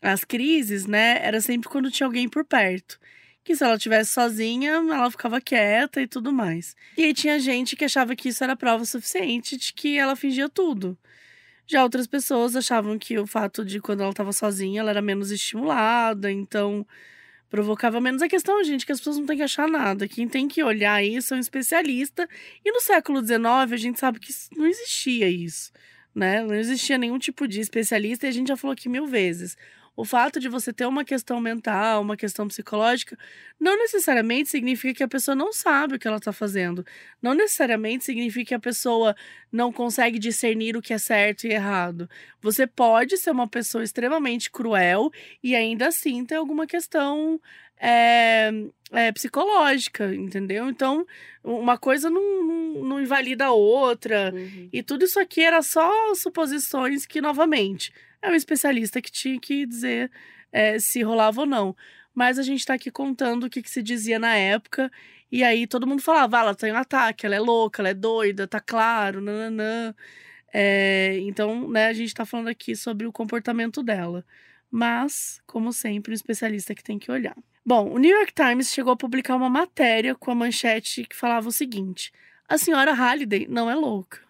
[0.00, 2.98] as crises, né, era sempre quando tinha alguém por perto.
[3.48, 6.76] Que se ela estivesse sozinha, ela ficava quieta e tudo mais.
[6.98, 10.50] E aí tinha gente que achava que isso era prova suficiente de que ela fingia
[10.50, 10.98] tudo.
[11.66, 15.30] Já outras pessoas achavam que o fato de quando ela estava sozinha, ela era menos
[15.30, 16.86] estimulada, então
[17.48, 18.20] provocava menos.
[18.20, 20.06] A questão, gente, é que as pessoas não têm que achar nada.
[20.06, 22.28] Quem tem que olhar isso é um especialista.
[22.62, 25.72] E no século XIX, a gente sabe que não existia isso,
[26.14, 26.44] né?
[26.44, 29.56] Não existia nenhum tipo de especialista e a gente já falou aqui mil vezes.
[29.98, 33.18] O fato de você ter uma questão mental, uma questão psicológica,
[33.58, 36.86] não necessariamente significa que a pessoa não sabe o que ela está fazendo.
[37.20, 39.16] Não necessariamente significa que a pessoa
[39.50, 42.08] não consegue discernir o que é certo e errado.
[42.40, 45.10] Você pode ser uma pessoa extremamente cruel
[45.42, 47.40] e ainda assim ter alguma questão
[47.76, 48.52] é,
[48.92, 50.68] é, psicológica, entendeu?
[50.68, 51.04] Então,
[51.42, 54.32] uma coisa não, não, não invalida a outra.
[54.32, 54.68] Uhum.
[54.72, 59.66] E tudo isso aqui era só suposições que, novamente, é um especialista que tinha que
[59.66, 60.10] dizer
[60.52, 61.76] é, se rolava ou não.
[62.14, 64.90] Mas a gente tá aqui contando o que, que se dizia na época.
[65.30, 67.94] E aí todo mundo falava, ah, ela tem um ataque, ela é louca, ela é
[67.94, 69.94] doida, tá claro, nananã.
[70.52, 74.24] É, então, né, a gente tá falando aqui sobre o comportamento dela.
[74.70, 77.36] Mas, como sempre, um especialista que tem que olhar.
[77.64, 81.48] Bom, o New York Times chegou a publicar uma matéria com a manchete que falava
[81.48, 82.12] o seguinte:
[82.48, 84.20] a senhora Halliday não é louca.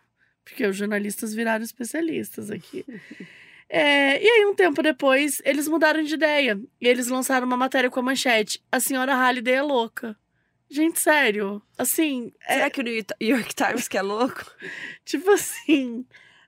[0.45, 2.85] Porque os jornalistas viraram especialistas aqui.
[3.69, 6.59] É, e aí, um tempo depois, eles mudaram de ideia.
[6.81, 10.17] E eles lançaram uma matéria com a manchete: A senhora Halliday é louca.
[10.71, 11.63] Gente, sério.
[11.77, 12.33] Assim.
[12.47, 14.45] é- Será que o New York Times que é louco?
[15.05, 16.07] tipo assim.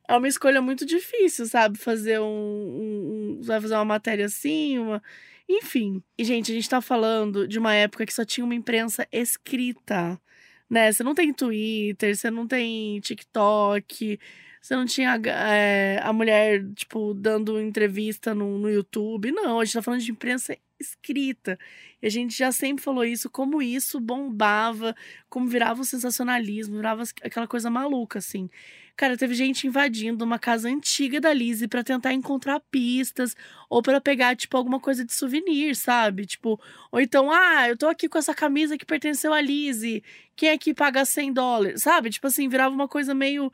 [0.09, 1.79] É uma escolha muito difícil, sabe?
[1.79, 2.25] Fazer um.
[2.25, 5.03] um, um vai fazer uma matéria assim, uma.
[5.49, 6.03] Enfim.
[6.17, 10.21] E, gente, a gente tá falando de uma época que só tinha uma imprensa escrita.
[10.69, 10.93] Né?
[10.93, 14.19] Você não tem Twitter, você não tem TikTok,
[14.61, 19.33] você não tinha é, a mulher, tipo, dando entrevista no, no YouTube.
[19.33, 21.59] Não, a gente tá falando de imprensa escrita.
[22.03, 24.95] E a gente já sempre falou isso, como isso bombava,
[25.29, 28.49] como virava o sensacionalismo, virava aquela coisa maluca, assim.
[28.97, 33.35] Cara, teve gente invadindo uma casa antiga da Lizzie para tentar encontrar pistas
[33.69, 36.27] ou para pegar, tipo, alguma coisa de souvenir, sabe?
[36.27, 36.61] Tipo,
[36.93, 40.03] ou então, ah, eu tô aqui com essa camisa que pertenceu a Lizzie,
[40.37, 42.11] quem é que paga 100 dólares, sabe?
[42.11, 43.51] Tipo assim, virava uma coisa meio,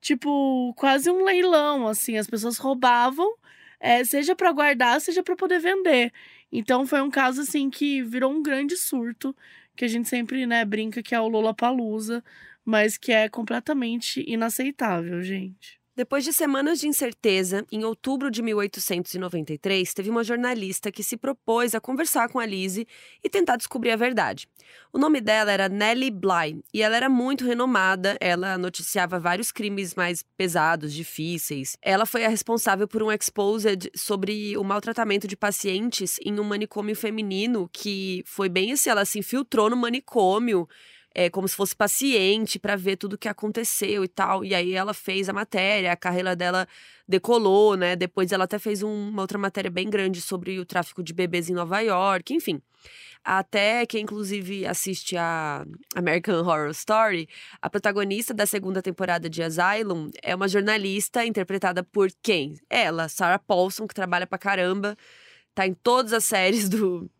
[0.00, 2.16] tipo, quase um leilão, assim.
[2.18, 3.34] As pessoas roubavam,
[3.80, 6.12] é, seja para guardar, seja para poder vender.
[6.52, 9.34] Então foi um caso, assim, que virou um grande surto,
[9.76, 12.24] que a gente sempre, né, brinca que é o Lollapalooza,
[12.64, 15.77] mas que é completamente inaceitável, gente.
[15.98, 21.74] Depois de semanas de incerteza, em outubro de 1893, teve uma jornalista que se propôs
[21.74, 22.86] a conversar com a Lizzie
[23.20, 24.46] e tentar descobrir a verdade.
[24.92, 28.16] O nome dela era Nellie Bly e ela era muito renomada.
[28.20, 31.76] Ela noticiava vários crimes mais pesados, difíceis.
[31.82, 36.94] Ela foi a responsável por um exposed sobre o maltratamento de pacientes em um manicômio
[36.94, 40.68] feminino que foi bem assim, ela se infiltrou no manicômio
[41.18, 44.44] é, como se fosse paciente para ver tudo o que aconteceu e tal.
[44.44, 46.68] E aí ela fez a matéria, a carreira dela
[47.08, 47.96] decolou, né?
[47.96, 51.50] Depois ela até fez um, uma outra matéria bem grande sobre o tráfico de bebês
[51.50, 52.62] em Nova York, enfim.
[53.24, 57.28] Até quem, inclusive, assiste a American Horror Story,
[57.60, 62.54] a protagonista da segunda temporada de Asylum é uma jornalista interpretada por quem?
[62.70, 64.96] Ela, Sarah Paulson, que trabalha pra caramba,
[65.52, 67.10] tá em todas as séries do,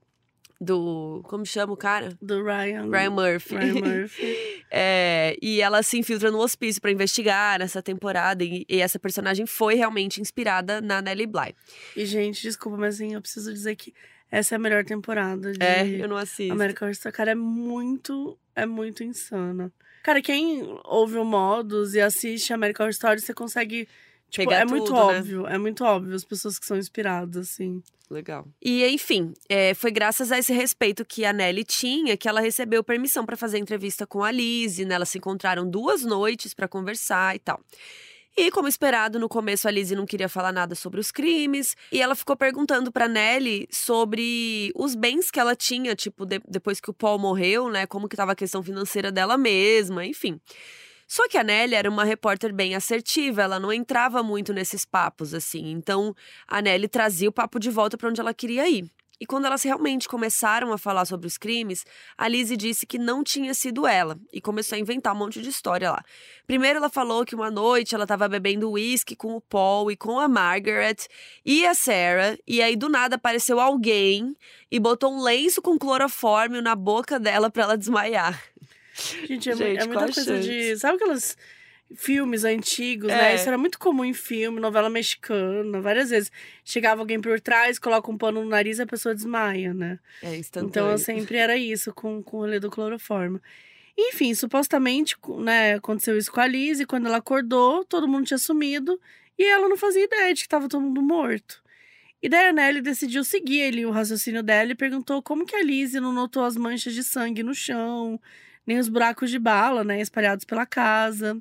[0.60, 1.20] do.
[1.24, 2.16] Como chama o cara?
[2.20, 2.90] Do Ryan.
[2.90, 3.56] Ryan Murphy.
[3.56, 4.64] Ryan Murphy.
[4.70, 8.44] É, e ela se infiltra no hospício para investigar nessa temporada.
[8.44, 11.54] E, e, essa personagem foi realmente inspirada na Nellie Bly.
[11.96, 13.94] E, gente, desculpa, mas assim, eu preciso dizer que
[14.30, 16.52] essa é a melhor temporada de É, eu não assisto.
[16.52, 17.14] American Horror Story.
[17.14, 19.72] Cara, é muito, é muito insana.
[20.02, 23.88] Cara, quem ouve o Modus e assiste American Horror Story, você consegue...
[24.30, 25.18] Tipo, Pegar é muito tudo, né?
[25.18, 27.82] óbvio, é muito óbvio as pessoas que são inspiradas, assim.
[28.10, 28.46] Legal.
[28.62, 32.82] E, enfim, é, foi graças a esse respeito que a Nelly tinha que ela recebeu
[32.82, 34.94] permissão para fazer entrevista com a Lizzie, né?
[34.94, 37.60] Elas se encontraram duas noites para conversar e tal.
[38.36, 41.74] E, como esperado, no começo a Lizzie não queria falar nada sobre os crimes.
[41.90, 46.80] E ela ficou perguntando pra Nelly sobre os bens que ela tinha, tipo, de- depois
[46.80, 47.86] que o Paul morreu, né?
[47.86, 50.40] Como que tava a questão financeira dela mesma, enfim.
[51.08, 55.32] Só que a Nelly era uma repórter bem assertiva, ela não entrava muito nesses papos,
[55.32, 55.70] assim.
[55.70, 56.14] Então,
[56.46, 58.88] a Nelly trazia o papo de volta para onde ela queria ir.
[59.20, 61.84] E quando elas realmente começaram a falar sobre os crimes,
[62.16, 65.48] a Lizzie disse que não tinha sido ela e começou a inventar um monte de
[65.48, 66.04] história lá.
[66.46, 70.20] Primeiro ela falou que uma noite ela estava bebendo uísque com o Paul e com
[70.20, 70.98] a Margaret
[71.44, 74.36] e a Sarah, e aí do nada apareceu alguém
[74.70, 78.40] e botou um lenço com clorofórmio na boca dela para ela desmaiar.
[79.26, 80.76] Gente, é, Gente, é muita coisa de...
[80.76, 81.36] Sabe aqueles
[81.94, 83.16] filmes antigos, É.
[83.16, 83.34] né?
[83.34, 86.30] Isso era muito comum em filme, novela mexicana, várias vezes.
[86.64, 89.98] Chegava alguém por trás, coloca um pano no nariz e a pessoa desmaia, né?
[90.22, 90.68] É instantâneo.
[90.68, 93.40] Então, sempre era isso com, com o rolê do cloroformo.
[93.96, 98.38] Enfim, supostamente, né, aconteceu isso com a Liz, e quando ela acordou, todo mundo tinha
[98.38, 99.00] sumido,
[99.36, 101.60] e ela não fazia ideia de que tava todo mundo morto.
[102.22, 105.62] E daí a Nelly decidiu seguir ali o raciocínio dela e perguntou como que a
[105.64, 108.20] Liz não notou as manchas de sangue no chão,
[108.68, 111.40] nem os buracos de bala, né, espalhados pela casa.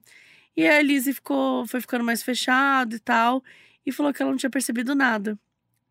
[0.56, 3.44] E a Liz ficou, foi ficando mais fechada e tal,
[3.86, 5.38] e falou que ela não tinha percebido nada.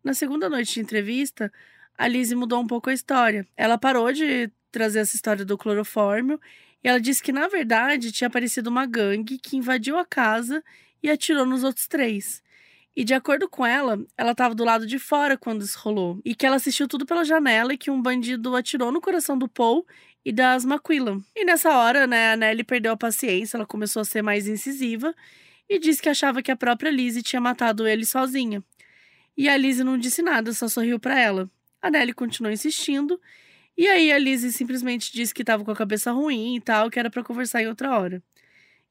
[0.03, 1.53] Na segunda noite de entrevista,
[1.95, 3.45] a Lizzie mudou um pouco a história.
[3.55, 6.41] Ela parou de trazer essa história do clorofórmio
[6.83, 10.63] e ela disse que, na verdade, tinha aparecido uma gangue que invadiu a casa
[11.03, 12.41] e atirou nos outros três.
[12.97, 16.19] E de acordo com ela, ela estava do lado de fora quando isso rolou.
[16.25, 19.47] E que ela assistiu tudo pela janela e que um bandido atirou no coração do
[19.47, 19.85] Paul
[20.25, 21.21] e das McQuillan.
[21.35, 25.13] E nessa hora, né, a Nelly perdeu a paciência, ela começou a ser mais incisiva
[25.69, 28.63] e disse que achava que a própria Lizzie tinha matado ele sozinha.
[29.37, 31.47] E a Lizzie não disse nada, só sorriu para ela.
[31.79, 33.21] A Nelly continuou insistindo,
[33.77, 36.97] e aí a Lizzie simplesmente disse que estava com a cabeça ruim e tal, que
[36.97, 38.23] era para conversar em outra hora.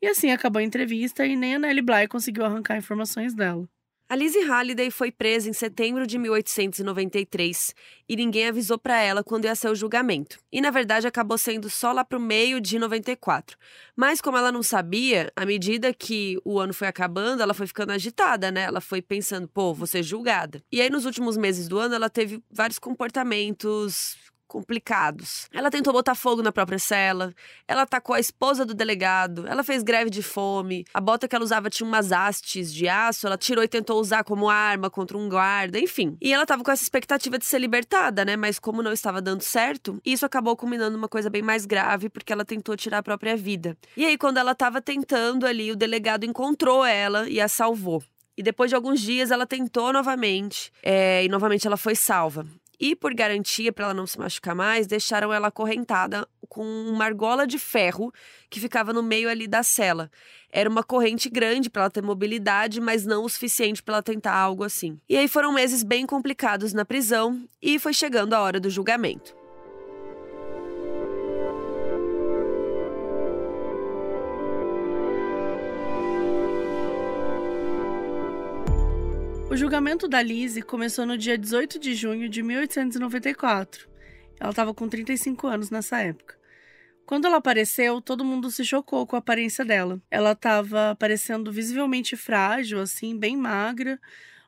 [0.00, 3.68] E assim acabou a entrevista e nem a Nelly Bly conseguiu arrancar informações dela.
[4.08, 7.74] A Lizzie Halliday foi presa em setembro de 1893
[8.08, 10.38] e ninguém avisou para ela quando ia ser o julgamento.
[10.52, 13.58] E na verdade acabou sendo só lá pro meio de 94.
[13.96, 17.90] Mas como ela não sabia, à medida que o ano foi acabando, ela foi ficando
[17.90, 18.62] agitada, né?
[18.62, 20.62] Ela foi pensando, pô, vou ser julgada.
[20.70, 24.16] E aí nos últimos meses do ano ela teve vários comportamentos
[24.46, 25.48] complicados.
[25.52, 27.34] Ela tentou botar fogo na própria cela,
[27.66, 31.44] ela atacou a esposa do delegado, ela fez greve de fome, a bota que ela
[31.44, 35.28] usava tinha umas hastes de aço, ela tirou e tentou usar como arma contra um
[35.28, 36.16] guarda, enfim.
[36.20, 38.36] E ela tava com essa expectativa de ser libertada, né?
[38.36, 42.32] Mas como não estava dando certo, isso acabou culminando uma coisa bem mais grave, porque
[42.32, 43.76] ela tentou tirar a própria vida.
[43.96, 48.02] E aí, quando ela tava tentando ali, o delegado encontrou ela e a salvou.
[48.36, 52.46] E depois de alguns dias ela tentou novamente, é, e novamente ela foi salva.
[52.78, 57.46] E por garantia, para ela não se machucar mais, deixaram ela acorrentada com uma argola
[57.46, 58.12] de ferro
[58.50, 60.10] que ficava no meio ali da cela.
[60.50, 64.34] Era uma corrente grande para ela ter mobilidade, mas não o suficiente para ela tentar
[64.34, 64.98] algo assim.
[65.08, 69.45] E aí foram meses bem complicados na prisão e foi chegando a hora do julgamento.
[79.56, 83.88] O julgamento da Lizzie começou no dia 18 de junho de 1894.
[84.38, 86.38] Ela estava com 35 anos nessa época.
[87.06, 89.98] Quando ela apareceu, todo mundo se chocou com a aparência dela.
[90.10, 93.98] Ela estava parecendo visivelmente frágil, assim, bem magra,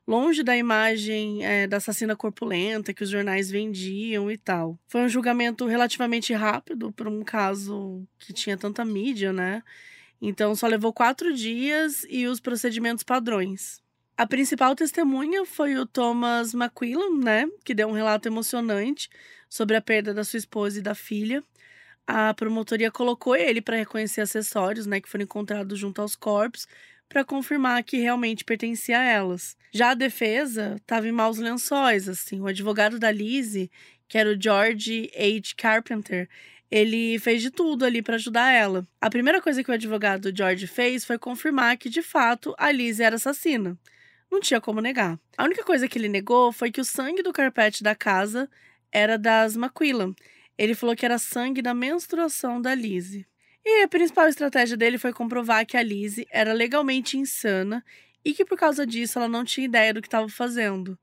[0.06, 4.78] longe da imagem é, da assassina corpulenta que os jornais vendiam e tal.
[4.88, 9.62] Foi um julgamento relativamente rápido para um caso que tinha tanta mídia, né?
[10.20, 13.80] Então só levou quatro dias e os procedimentos padrões.
[14.18, 19.08] A principal testemunha foi o Thomas McQuillan, né, que deu um relato emocionante
[19.48, 21.40] sobre a perda da sua esposa e da filha.
[22.04, 26.66] A promotoria colocou ele para reconhecer acessórios, né, que foram encontrados junto aos corpos,
[27.08, 29.56] para confirmar que realmente pertencia a elas.
[29.72, 32.40] Já a defesa estava em maus lençóis, assim.
[32.40, 33.70] O advogado da Lizzie,
[34.08, 35.54] que era o George H.
[35.56, 36.28] Carpenter,
[36.68, 38.84] ele fez de tudo ali para ajudar ela.
[39.00, 43.04] A primeira coisa que o advogado George fez foi confirmar que, de fato, a Lizzie
[43.04, 43.78] era assassina.
[44.30, 45.18] Não tinha como negar.
[45.36, 48.48] A única coisa que ele negou foi que o sangue do carpete da casa
[48.92, 50.14] era das McQuillan.
[50.56, 53.26] Ele falou que era sangue da menstruação da Lizzie.
[53.64, 57.84] E a principal estratégia dele foi comprovar que a Lizzie era legalmente insana
[58.24, 60.98] e que por causa disso ela não tinha ideia do que estava fazendo.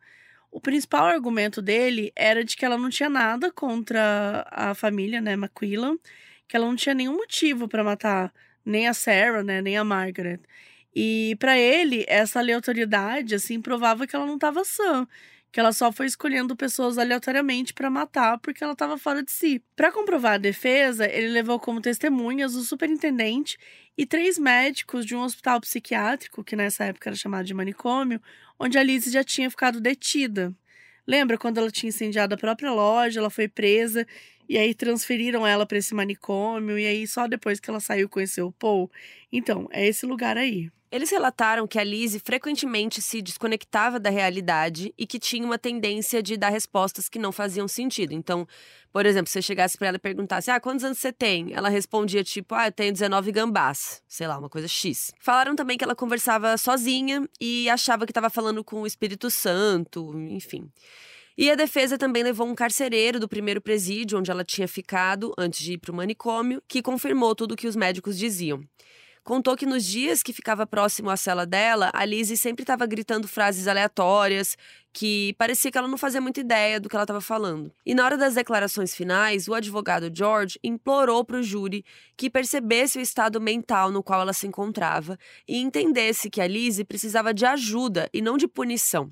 [0.51, 5.33] O principal argumento dele era de que ela não tinha nada contra a família, né,
[5.33, 5.97] McQuillan,
[6.47, 8.33] que ela não tinha nenhum motivo para matar
[8.63, 10.39] nem a Sarah, né, nem a Margaret.
[10.95, 15.05] E para ele, essa aleatoriedade assim provava que ela não estava sã,
[15.51, 19.62] que ela só foi escolhendo pessoas aleatoriamente para matar porque ela estava fora de si.
[19.75, 23.58] Para comprovar a defesa, ele levou como testemunhas o superintendente
[23.97, 28.21] e três médicos de um hospital psiquiátrico, que nessa época era chamado de manicômio,
[28.60, 30.53] onde a já tinha ficado detida.
[31.08, 34.08] Lembra quando ela tinha incendiado a própria loja, ela foi presa
[34.47, 38.47] e aí transferiram ela para esse manicômio e aí só depois que ela saiu conheceu
[38.47, 38.91] o Paul.
[39.31, 40.69] Então, é esse lugar aí.
[40.91, 46.21] Eles relataram que a Lizzie frequentemente se desconectava da realidade e que tinha uma tendência
[46.21, 48.13] de dar respostas que não faziam sentido.
[48.13, 48.47] Então,
[48.93, 51.69] por exemplo, se você chegasse para ela e perguntasse: "Ah, quantos anos você tem?", ela
[51.69, 55.11] respondia tipo: "Ah, eu tenho 19 gambás", sei lá, uma coisa X.
[55.19, 60.13] Falaram também que ela conversava sozinha e achava que estava falando com o Espírito Santo,
[60.29, 60.71] enfim.
[61.37, 65.59] E a defesa também levou um carcereiro do primeiro presídio onde ela tinha ficado antes
[65.59, 68.63] de ir para o manicômio, que confirmou tudo o que os médicos diziam.
[69.25, 73.27] Contou que nos dias que ficava próximo à cela dela, a Lizzie sempre estava gritando
[73.27, 74.55] frases aleatórias,
[74.93, 77.73] que parecia que ela não fazia muita ideia do que ela estava falando.
[77.83, 81.83] E na hora das declarações finais, o advogado George implorou para o júri
[82.15, 86.85] que percebesse o estado mental no qual ela se encontrava e entendesse que a Lizzie
[86.85, 89.11] precisava de ajuda e não de punição.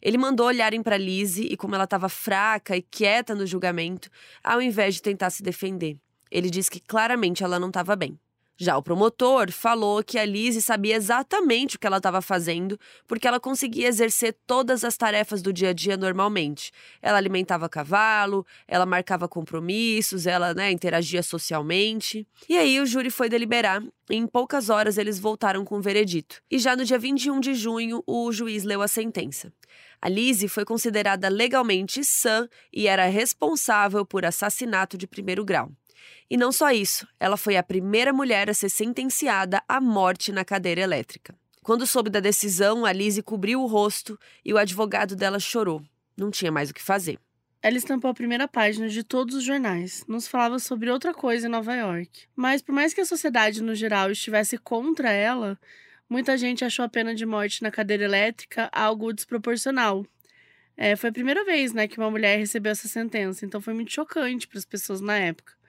[0.00, 4.08] Ele mandou olharem para Lizzie e como ela estava fraca e quieta no julgamento,
[4.42, 5.98] ao invés de tentar se defender.
[6.30, 8.18] Ele disse que claramente ela não estava bem.
[8.62, 13.26] Já o promotor falou que a Lizzie sabia exatamente o que ela estava fazendo, porque
[13.26, 16.70] ela conseguia exercer todas as tarefas do dia a dia normalmente.
[17.02, 22.24] Ela alimentava cavalo, ela marcava compromissos, ela né, interagia socialmente.
[22.48, 26.40] E aí o júri foi deliberar em poucas horas eles voltaram com o veredito.
[26.48, 29.52] E já no dia 21 de junho, o juiz leu a sentença.
[30.00, 35.72] A Lizzie foi considerada legalmente sã e era responsável por assassinato de primeiro grau.
[36.32, 40.46] E não só isso, ela foi a primeira mulher a ser sentenciada à morte na
[40.46, 41.34] cadeira elétrica.
[41.62, 45.82] Quando soube da decisão, a Lizzie cobriu o rosto e o advogado dela chorou.
[46.16, 47.18] Não tinha mais o que fazer.
[47.60, 50.06] Ela estampou a primeira página de todos os jornais.
[50.08, 52.22] Nos falava sobre outra coisa em Nova York.
[52.34, 55.60] Mas por mais que a sociedade no geral estivesse contra ela,
[56.08, 60.06] muita gente achou a pena de morte na cadeira elétrica algo desproporcional.
[60.78, 63.92] É, foi a primeira vez né, que uma mulher recebeu essa sentença, então foi muito
[63.92, 65.60] chocante para as pessoas na época.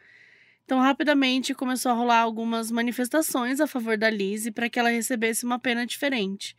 [0.66, 5.46] Então, rapidamente começou a rolar algumas manifestações a favor da Lizzie para que ela recebesse
[5.46, 6.56] uma pena diferente.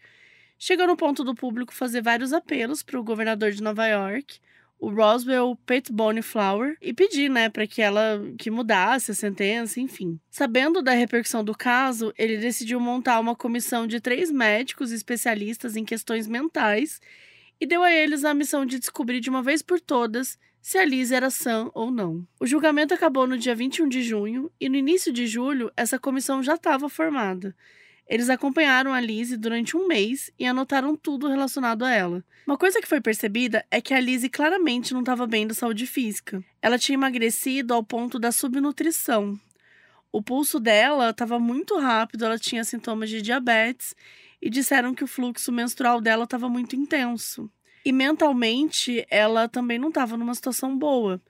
[0.59, 4.39] Chegou no ponto do público fazer vários apelos para o governador de Nova York,
[4.79, 5.91] o Roswell Pate
[6.23, 10.21] Flower, e pedir, né, para que ela que mudasse a sentença, enfim.
[10.31, 15.85] Sabendo da repercussão do caso, ele decidiu montar uma comissão de três médicos especialistas em
[15.85, 17.01] questões mentais
[17.61, 20.85] e deu a eles a missão de descobrir de uma vez por todas se a
[20.87, 22.27] Liz era sã ou não.
[22.41, 26.43] O julgamento acabou no dia 21 de junho e no início de julho essa comissão
[26.43, 27.55] já estava formada.
[28.09, 32.25] Eles acompanharam a Lizzie durante um mês e anotaram tudo relacionado a ela.
[32.47, 35.87] Uma coisa que foi percebida é que a Lizzie claramente não estava bem da saúde
[35.87, 36.43] física.
[36.63, 39.39] Ela tinha emagrecido ao ponto da subnutrição.
[40.11, 43.95] O pulso dela estava muito rápido, ela tinha sintomas de diabetes
[44.41, 47.51] e disseram que o fluxo menstrual dela estava muito intenso.
[47.85, 51.21] E mentalmente, ela também não estava numa situação boa.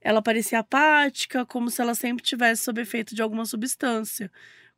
[0.00, 4.30] Ela parecia apática, como se ela sempre tivesse sob efeito de alguma substância,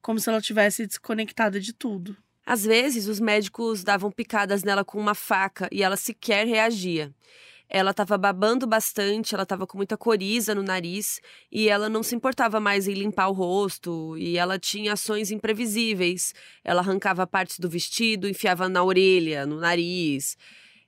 [0.03, 2.16] como se ela tivesse desconectada de tudo.
[2.45, 7.14] Às vezes, os médicos davam picadas nela com uma faca e ela sequer reagia.
[7.68, 11.20] Ela estava babando bastante, ela estava com muita coriza no nariz
[11.53, 16.35] e ela não se importava mais em limpar o rosto e ela tinha ações imprevisíveis.
[16.64, 20.37] Ela arrancava partes do vestido, enfiava na orelha, no nariz.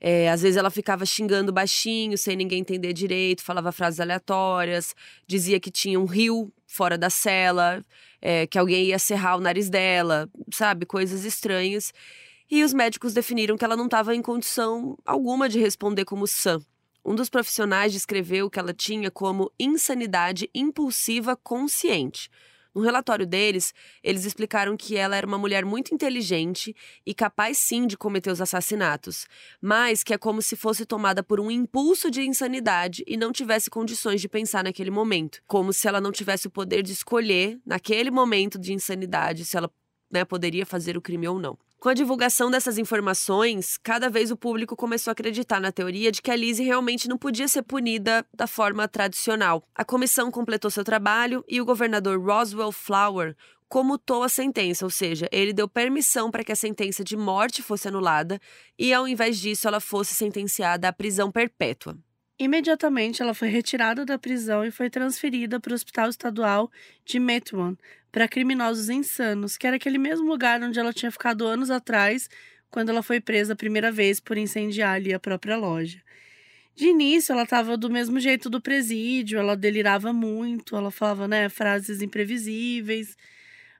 [0.05, 4.97] É, às vezes ela ficava xingando baixinho, sem ninguém entender direito, falava frases aleatórias,
[5.29, 7.85] dizia que tinha um rio fora da cela,
[8.21, 10.87] é, que alguém ia serrar o nariz dela, sabe?
[10.87, 11.95] Coisas estranhas.
[12.51, 16.61] E os médicos definiram que ela não estava em condição alguma de responder como sã.
[17.05, 22.29] Um dos profissionais descreveu que ela tinha como insanidade impulsiva consciente.
[22.75, 27.87] No relatório deles, eles explicaram que ela era uma mulher muito inteligente e capaz sim
[27.87, 29.27] de cometer os assassinatos,
[29.61, 33.69] mas que é como se fosse tomada por um impulso de insanidade e não tivesse
[33.69, 38.11] condições de pensar naquele momento, como se ela não tivesse o poder de escolher naquele
[38.11, 39.71] momento de insanidade se ela
[40.13, 41.59] né, poderia fazer o crime ou não.
[41.81, 46.23] Com a divulgação dessas informações, cada vez o público começou a acreditar na teoria de
[46.23, 49.65] que a Lizzie realmente não podia ser punida da forma tradicional.
[49.75, 53.35] A comissão completou seu trabalho e o governador Roswell Flower
[53.69, 57.89] comutou a sentença, ou seja, ele deu permissão para que a sentença de morte fosse
[57.89, 58.39] anulada
[58.79, 61.97] e, ao invés disso, ela fosse sentenciada à prisão perpétua.
[62.39, 66.71] Imediatamente, ela foi retirada da prisão e foi transferida para o Hospital Estadual
[67.05, 67.77] de Methuen
[68.13, 72.29] para criminosos insanos, que era aquele mesmo lugar onde ela tinha ficado anos atrás,
[72.71, 76.01] quando ela foi presa a primeira vez por incendiar ali a própria loja.
[76.75, 81.49] De início, ela estava do mesmo jeito do presídio, ela delirava muito, ela falava né,
[81.49, 83.17] frases imprevisíveis.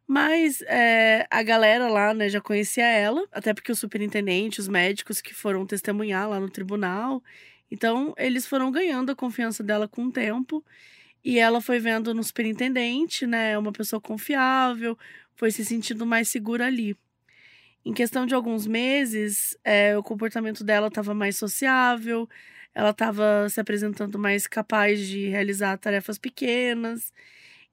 [0.07, 5.21] Mas é, a galera lá né, já conhecia ela, até porque o superintendente, os médicos
[5.21, 7.23] que foram testemunhar lá no tribunal,
[7.73, 10.63] então, eles foram ganhando a confiança dela com o tempo.
[11.25, 13.57] E ela foi vendo no superintendente, né?
[13.57, 14.99] Uma pessoa confiável,
[15.35, 16.97] foi se sentindo mais segura ali.
[17.85, 22.29] Em questão de alguns meses, é, o comportamento dela estava mais sociável,
[22.75, 27.13] ela estava se apresentando mais capaz de realizar tarefas pequenas.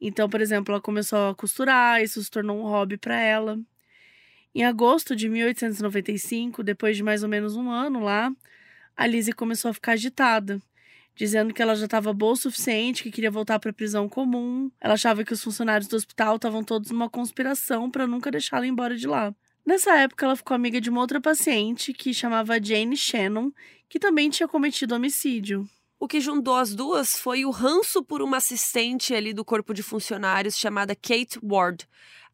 [0.02, 3.60] Então, por exemplo, ela começou a costurar, isso se tornou um hobby para ela.
[4.54, 8.32] Em agosto de 1895, depois de mais ou menos um ano lá,
[8.98, 10.60] a Lizzie começou a ficar agitada,
[11.20, 14.72] dizendo que ela já estava boa o suficiente, que queria voltar para a prisão comum.
[14.80, 18.96] Ela achava que os funcionários do hospital estavam todos numa conspiração para nunca deixá-la embora
[18.96, 19.36] de lá.
[19.66, 23.52] Nessa época, ela ficou amiga de uma outra paciente que chamava Jane Shannon,
[23.90, 25.68] que também tinha cometido homicídio.
[26.00, 29.84] O que juntou as duas foi o ranço por uma assistente ali do corpo de
[29.84, 31.86] funcionários chamada Kate Ward.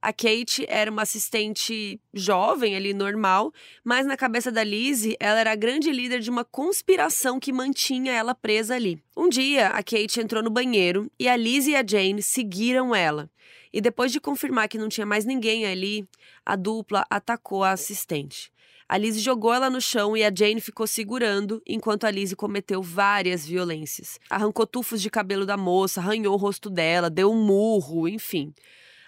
[0.06, 3.52] A Kate era uma assistente jovem ali, normal,
[3.84, 8.14] mas na cabeça da Lizzie, ela era a grande líder de uma conspiração que mantinha
[8.14, 9.02] ela presa ali.
[9.18, 13.28] Um dia, a Kate entrou no banheiro e a Lizzie e a Jane seguiram ela.
[13.74, 16.08] E depois de confirmar que não tinha mais ninguém ali,
[16.46, 18.52] a dupla atacou a assistente.
[18.88, 22.80] A Lizzie jogou ela no chão e a Jane ficou segurando enquanto a Lizzie cometeu
[22.80, 24.20] várias violências.
[24.30, 28.54] Arrancou tufos de cabelo da moça, arranhou o rosto dela, deu um murro, enfim.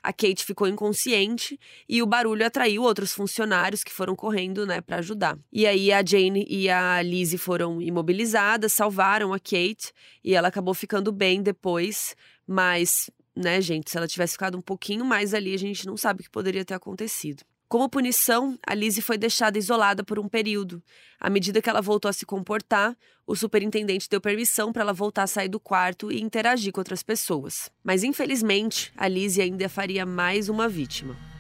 [0.08, 5.00] A Kate ficou inconsciente e o barulho atraiu outros funcionários que foram correndo, né, para
[5.00, 5.38] ajudar.
[5.52, 9.92] E aí a Jane e a Lizzie foram imobilizadas, salvaram a Kate
[10.24, 12.16] e ela acabou ficando bem depois,
[12.48, 16.22] mas, né, gente, se ela tivesse ficado um pouquinho mais ali, a gente não sabe
[16.22, 17.44] o que poderia ter acontecido.
[17.70, 20.82] Como punição, a Lizzie foi deixada isolada por um período.
[21.20, 22.96] À medida que ela voltou a se comportar,
[23.26, 27.04] o superintendente deu permissão para ela voltar a sair do quarto e interagir com outras
[27.04, 27.70] pessoas.
[27.84, 31.37] Mas infelizmente, a Lizzie ainda faria mais uma vítima.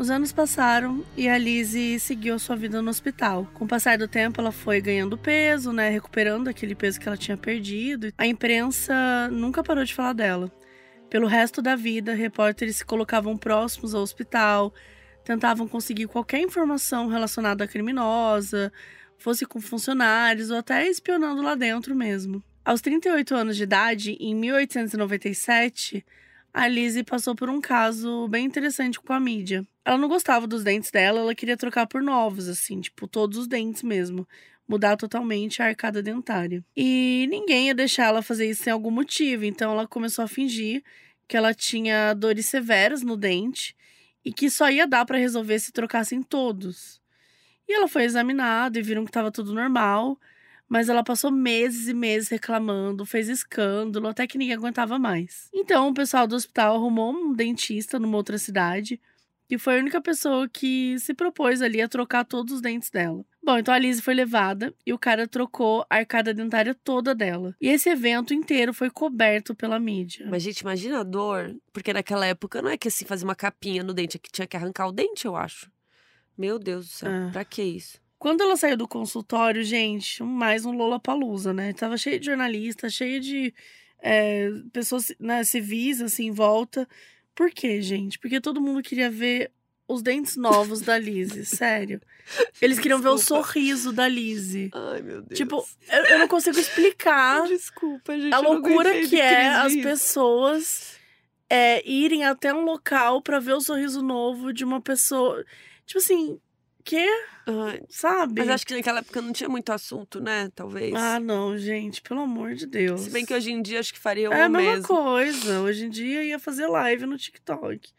[0.00, 3.46] Os anos passaram e a Lizzie seguiu sua vida no hospital.
[3.52, 7.18] Com o passar do tempo, ela foi ganhando peso, né, recuperando aquele peso que ela
[7.18, 8.10] tinha perdido.
[8.16, 10.50] A imprensa nunca parou de falar dela.
[11.10, 14.72] Pelo resto da vida, repórteres se colocavam próximos ao hospital,
[15.22, 18.72] tentavam conseguir qualquer informação relacionada à criminosa,
[19.18, 22.42] fosse com funcionários ou até espionando lá dentro mesmo.
[22.64, 26.02] Aos 38 anos de idade, em 1897,
[26.52, 29.64] a Lizzie passou por um caso bem interessante com a mídia.
[29.84, 33.46] Ela não gostava dos dentes dela, ela queria trocar por novos, assim, tipo, todos os
[33.46, 34.28] dentes mesmo.
[34.68, 36.64] Mudar totalmente a arcada dentária.
[36.76, 40.84] E ninguém ia deixar ela fazer isso sem algum motivo, então ela começou a fingir
[41.26, 43.74] que ela tinha dores severas no dente
[44.24, 47.00] e que só ia dar para resolver se trocassem todos.
[47.68, 50.18] E ela foi examinada e viram que estava tudo normal,
[50.68, 55.48] mas ela passou meses e meses reclamando, fez escândalo, até que ninguém aguentava mais.
[55.52, 59.00] Então o pessoal do hospital arrumou um dentista numa outra cidade
[59.50, 63.24] que foi a única pessoa que se propôs ali a trocar todos os dentes dela.
[63.42, 67.52] Bom, então a Lizzie foi levada e o cara trocou a arcada dentária toda dela.
[67.60, 70.24] E esse evento inteiro foi coberto pela mídia.
[70.30, 71.56] Mas, gente, imagina a dor.
[71.72, 74.46] Porque naquela época não é que assim fazia uma capinha no dente, é que tinha
[74.46, 75.68] que arrancar o dente, eu acho.
[76.38, 77.30] Meu Deus do céu, É.
[77.32, 77.98] pra que isso?
[78.20, 81.72] Quando ela saiu do consultório, gente, mais um Lollapalooza, né?
[81.72, 83.52] Tava cheio de jornalistas, cheio de
[84.00, 86.86] é, pessoas né, civis, assim, em volta.
[87.40, 88.18] Por quê, gente?
[88.18, 89.50] Porque todo mundo queria ver
[89.88, 91.98] os dentes novos da Lizzie, sério.
[92.60, 93.42] Eles queriam ver o Desculpa.
[93.44, 94.70] sorriso da Lizzie.
[94.74, 95.38] Ai, meu Deus.
[95.38, 98.34] Tipo, eu, eu não consigo explicar Desculpa, gente.
[98.34, 100.98] a loucura que é as pessoas
[101.48, 105.42] é, irem até um local pra ver o sorriso novo de uma pessoa.
[105.86, 106.38] Tipo assim,
[107.46, 108.40] Ai, Sabe?
[108.40, 110.50] Mas acho que naquela época não tinha muito assunto, né?
[110.54, 110.94] Talvez.
[110.94, 113.02] Ah, não, gente, pelo amor de Deus.
[113.02, 114.86] Se bem que hoje em dia acho que faria É a o mesma mesmo.
[114.86, 115.60] coisa.
[115.60, 117.90] Hoje em dia ia fazer live no TikTok.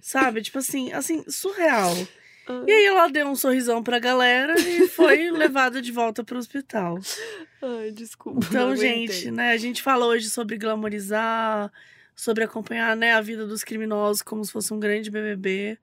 [0.00, 0.42] Sabe?
[0.42, 1.94] Tipo assim, assim, surreal.
[2.66, 6.98] E aí ela deu um sorrisão pra galera e foi levada de volta pro hospital.
[7.60, 8.40] ai, desculpa.
[8.48, 9.30] Então, gente, aguentei.
[9.32, 11.70] né, a gente fala hoje sobre glamorizar,
[12.16, 15.76] sobre acompanhar, né, a vida dos criminosos como se fosse um grande BBB.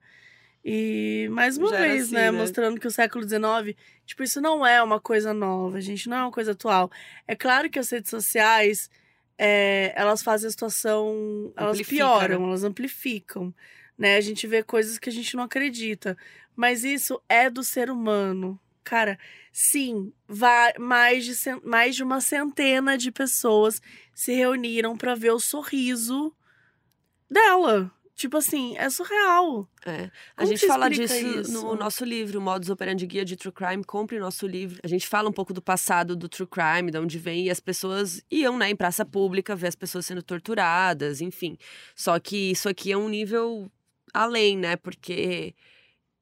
[0.68, 2.30] E mais uma Já vez, assim, né, né?
[2.32, 6.20] mostrando que o século XIX, tipo, isso não é uma coisa nova, gente, não é
[6.22, 6.90] uma coisa atual.
[7.24, 8.90] É claro que as redes sociais,
[9.38, 12.46] é, elas fazem a situação, elas Amplifica, pioram, né?
[12.48, 13.54] elas amplificam,
[13.96, 14.16] né?
[14.16, 16.18] A gente vê coisas que a gente não acredita.
[16.56, 18.58] Mas isso é do ser humano.
[18.82, 19.16] Cara,
[19.52, 20.12] sim,
[20.80, 23.80] mais de, mais de uma centena de pessoas
[24.12, 26.34] se reuniram pra ver o sorriso
[27.30, 27.92] dela.
[28.16, 29.68] Tipo assim, é surreal.
[29.84, 30.04] É.
[30.34, 31.52] A Como gente fala disso isso?
[31.52, 33.84] no nosso livro, Modus Operandi Guia de True Crime.
[33.84, 34.80] Compre nosso livro.
[34.82, 37.44] A gente fala um pouco do passado do True Crime, de onde vem.
[37.44, 41.58] E as pessoas iam, né, em praça pública, ver as pessoas sendo torturadas, enfim.
[41.94, 43.70] Só que isso aqui é um nível
[44.14, 44.76] além, né?
[44.76, 45.54] Porque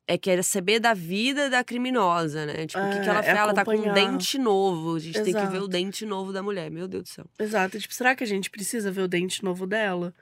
[0.08, 2.66] é querer saber da vida da criminosa, né?
[2.66, 3.38] Tipo, o que, que É, ela é fez?
[3.38, 4.96] Ela tá com um dente novo.
[4.96, 5.64] A gente tem que ver Exato.
[5.64, 6.72] o dente novo da mulher.
[6.72, 7.24] Meu Deus do céu.
[7.38, 7.78] Exato.
[7.78, 10.12] Tipo, será que a gente precisa ver o dente novo dela?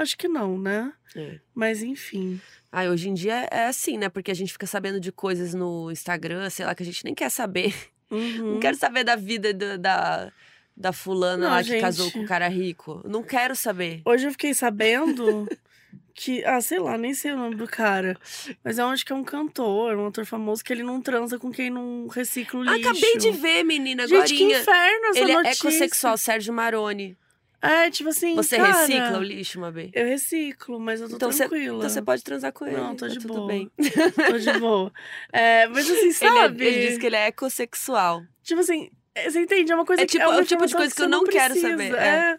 [0.00, 0.92] Acho que não, né?
[1.14, 1.38] É.
[1.54, 2.40] Mas enfim.
[2.70, 4.08] Ah, hoje em dia é assim, né?
[4.08, 7.14] Porque a gente fica sabendo de coisas no Instagram, sei lá, que a gente nem
[7.14, 7.74] quer saber.
[8.10, 8.52] Uhum.
[8.54, 10.32] Não quero saber da vida da, da,
[10.76, 11.80] da fulana Não, lá que gente.
[11.80, 13.00] casou com o cara rico.
[13.06, 14.02] Não quero saber.
[14.04, 15.48] Hoje eu fiquei sabendo
[16.14, 18.16] que, ah, sei lá, nem sei o nome do cara.
[18.62, 21.50] Mas eu acho que é um cantor, um ator famoso, que ele não transa com
[21.50, 22.88] quem não recicla o lixo.
[22.88, 25.68] Acabei de ver, menina, Gente, que inferno essa Ele é notícia.
[25.68, 27.16] ecossexual, Sérgio Maroni.
[27.62, 28.34] É, tipo assim.
[28.36, 29.90] Você cara, recicla o lixo, Mabê?
[29.94, 31.78] Eu reciclo, mas eu tô Então tranquila.
[31.78, 32.76] então você pode transar com ele.
[32.76, 33.46] Não, tô tá de tudo boa.
[33.48, 33.70] bem.
[34.30, 34.92] Tô de boa.
[35.32, 36.64] É, mas assim, Ele, sabe?
[36.64, 38.22] é, ele diz que ele é ecossexual.
[38.42, 39.72] Tipo assim, é, você entende?
[39.72, 41.06] É uma coisa É que tipo- é, uma é o tipo de coisa que eu
[41.06, 41.70] você não quero precisa.
[41.70, 42.38] saber, É.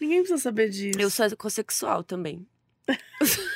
[0.00, 1.00] Ninguém precisa saber disso.
[1.00, 2.46] Eu sou ecossexual também.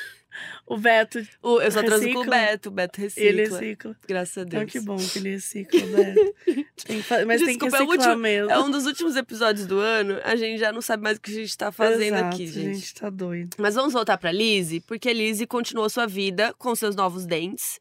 [0.73, 2.25] O Beto, O- eu só transo com o.
[2.25, 2.69] Beto.
[2.69, 3.23] O Beto recicla.
[3.29, 3.97] ele recicla.
[4.07, 4.63] Graças a Deus.
[4.63, 6.35] Então que bom que ele recicla, Beto.
[6.85, 8.51] Tem que Mas tem que Desculpa, é o reciclar último- mesmo.
[8.51, 10.19] É um dos últimos episódios do ano.
[10.23, 12.93] A gente já não sabe mais o que a gente tá fazendo Exato, aqui, gente.
[12.95, 13.55] tá doido.
[13.59, 17.79] Mas vamos voltar pra Lizzie, porque a Lizzie continuou sua vida com seus novos dentes.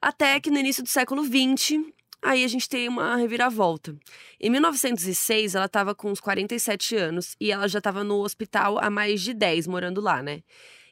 [0.00, 1.80] Até que no início do século XX,
[2.22, 3.94] aí a gente tem uma reviravolta.
[4.40, 8.88] Em 1906, ela estava com uns 47 anos e ela já estava no hospital há
[8.90, 10.40] mais de 10, morando lá, né?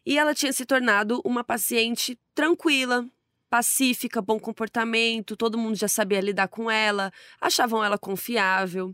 [0.06, 3.06] E ela tinha se tornado uma paciente tranquila,
[3.54, 8.92] pacífica, bom comportamento, todo mundo já sabia lidar com ela, achavam ela confiável.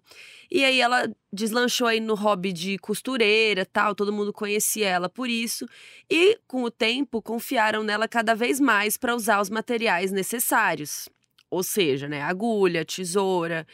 [0.50, 5.30] E aí ela deslanchou aí no hobby de costureira, tal, todo mundo conhecia ela por
[5.30, 5.66] isso.
[6.10, 11.08] E com o tempo confiaram nela cada vez mais para usar os materiais necessários.
[11.50, 13.66] Ou seja, né, agulha, tesoura.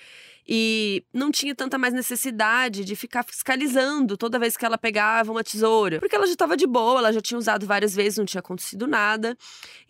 [0.49, 5.43] E não tinha tanta mais necessidade de ficar fiscalizando toda vez que ela pegava uma
[5.43, 5.99] tesoura.
[5.99, 8.87] Porque ela já estava de boa, ela já tinha usado várias vezes, não tinha acontecido
[8.87, 9.37] nada.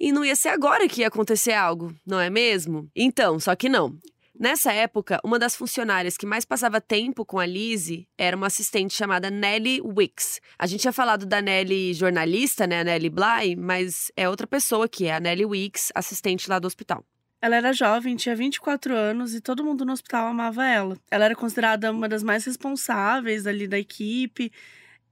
[0.00, 2.90] E não ia ser agora que ia acontecer algo, não é mesmo?
[2.94, 3.98] Então, só que não.
[4.38, 8.94] Nessa época, uma das funcionárias que mais passava tempo com a Lizzie era uma assistente
[8.94, 10.40] chamada Nellie Wicks.
[10.58, 14.86] A gente tinha falado da Nellie jornalista, né, a Nellie Bly, mas é outra pessoa
[14.88, 17.02] que é a Nellie Wicks, assistente lá do hospital.
[17.40, 20.98] Ela era jovem, tinha 24 anos e todo mundo no hospital amava ela.
[21.10, 24.50] Ela era considerada uma das mais responsáveis ali da equipe.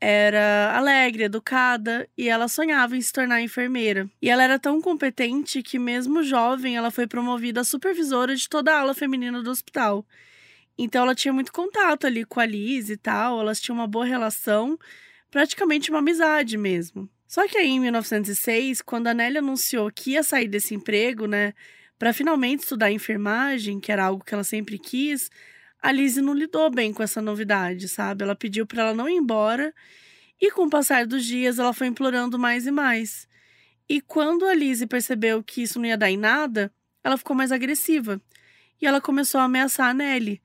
[0.00, 4.08] Era alegre, educada e ela sonhava em se tornar enfermeira.
[4.20, 8.74] E ela era tão competente que, mesmo jovem, ela foi promovida a supervisora de toda
[8.74, 10.04] a ala feminina do hospital.
[10.76, 14.04] Então, ela tinha muito contato ali com a Liz e tal, elas tinham uma boa
[14.04, 14.76] relação,
[15.30, 17.08] praticamente uma amizade mesmo.
[17.26, 21.54] Só que aí, em 1906, quando a Nelly anunciou que ia sair desse emprego, né,
[21.98, 25.30] para finalmente estudar enfermagem, que era algo que ela sempre quis,
[25.80, 28.24] a Lizzie não lidou bem com essa novidade, sabe?
[28.24, 29.72] Ela pediu para ela não ir embora
[30.40, 33.28] e com o passar dos dias ela foi implorando mais e mais.
[33.88, 36.72] E quando a Lizzie percebeu que isso não ia dar em nada,
[37.02, 38.20] ela ficou mais agressiva
[38.80, 40.40] e ela começou a ameaçar a Nelly.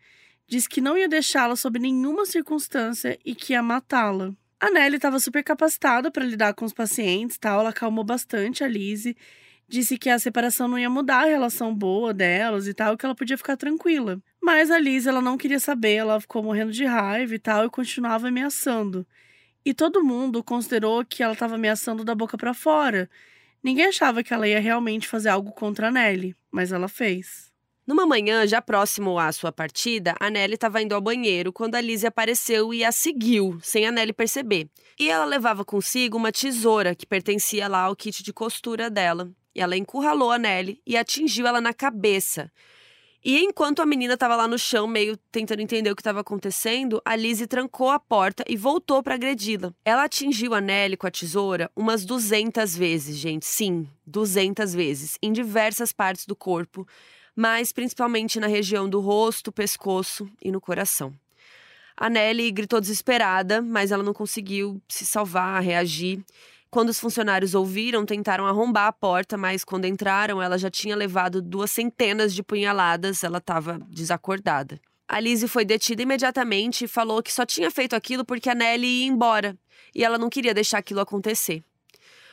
[0.46, 4.34] Disse que não ia deixá-la sob nenhuma circunstância e que ia matá-la.
[4.60, 7.62] A Nelly estava super capacitada para lidar com os pacientes, tal.
[7.62, 9.16] Ela acalmou bastante a Lizzie
[9.70, 13.16] disse que a separação não ia mudar a relação boa delas e tal, que ela
[13.16, 14.20] podia ficar tranquila.
[14.42, 17.70] Mas a Liz, ela não queria saber, ela ficou morrendo de raiva e tal e
[17.70, 19.06] continuava ameaçando.
[19.64, 23.10] E todo mundo considerou que ela estava ameaçando da boca para fora.
[23.64, 27.50] Ninguém achava que ela ia realmente fazer algo contra a Nelly, mas ela fez.
[27.86, 31.82] Numa manhã, já próximo à sua partida, a Nelly estava indo ao banheiro quando a
[31.82, 34.70] Lizzie apareceu e a seguiu, sem a Nelly perceber.
[34.98, 39.32] E ela levava consigo uma tesoura que pertencia lá ao kit de costura dela.
[39.56, 42.52] E ela encurralou a Nelly e atingiu ela na cabeça.
[43.24, 47.02] E enquanto a menina estava lá no chão, meio tentando entender o que estava acontecendo,
[47.04, 49.74] a Lizzie trancou a porta e voltou para agredi-la.
[49.84, 53.46] Ela atingiu a Nelly com a tesoura umas 200 vezes, gente.
[53.46, 56.88] Sim, 200 vezes, em diversas partes do corpo,
[57.36, 61.14] mas principalmente na região do rosto, pescoço e no coração.
[61.98, 66.24] A Nelly gritou desesperada, mas ela não conseguiu se salvar, reagir.
[66.72, 71.42] Quando os funcionários ouviram, tentaram arrombar a porta, mas quando entraram, ela já tinha levado
[71.42, 74.80] duas centenas de punhaladas, ela estava desacordada.
[75.08, 78.86] A Lizzie foi detida imediatamente e falou que só tinha feito aquilo porque a Nelly
[78.86, 79.58] ia embora
[79.96, 81.64] e ela não queria deixar aquilo acontecer.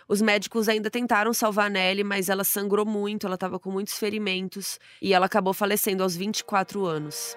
[0.07, 3.95] Os médicos ainda tentaram salvar a Nelly, mas ela sangrou muito, ela estava com muitos
[3.95, 7.35] ferimentos e ela acabou falecendo aos 24 anos.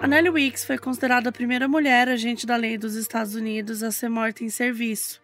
[0.00, 3.90] A Nellie Weeks foi considerada a primeira mulher agente da lei dos Estados Unidos a
[3.90, 5.20] ser morta em serviço.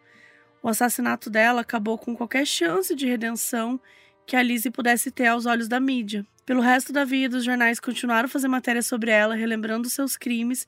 [0.61, 3.81] O assassinato dela acabou com qualquer chance de redenção
[4.27, 6.27] que a Lizzie pudesse ter aos olhos da mídia.
[6.45, 10.67] Pelo resto da vida, os jornais continuaram a fazer matérias sobre ela, relembrando seus crimes,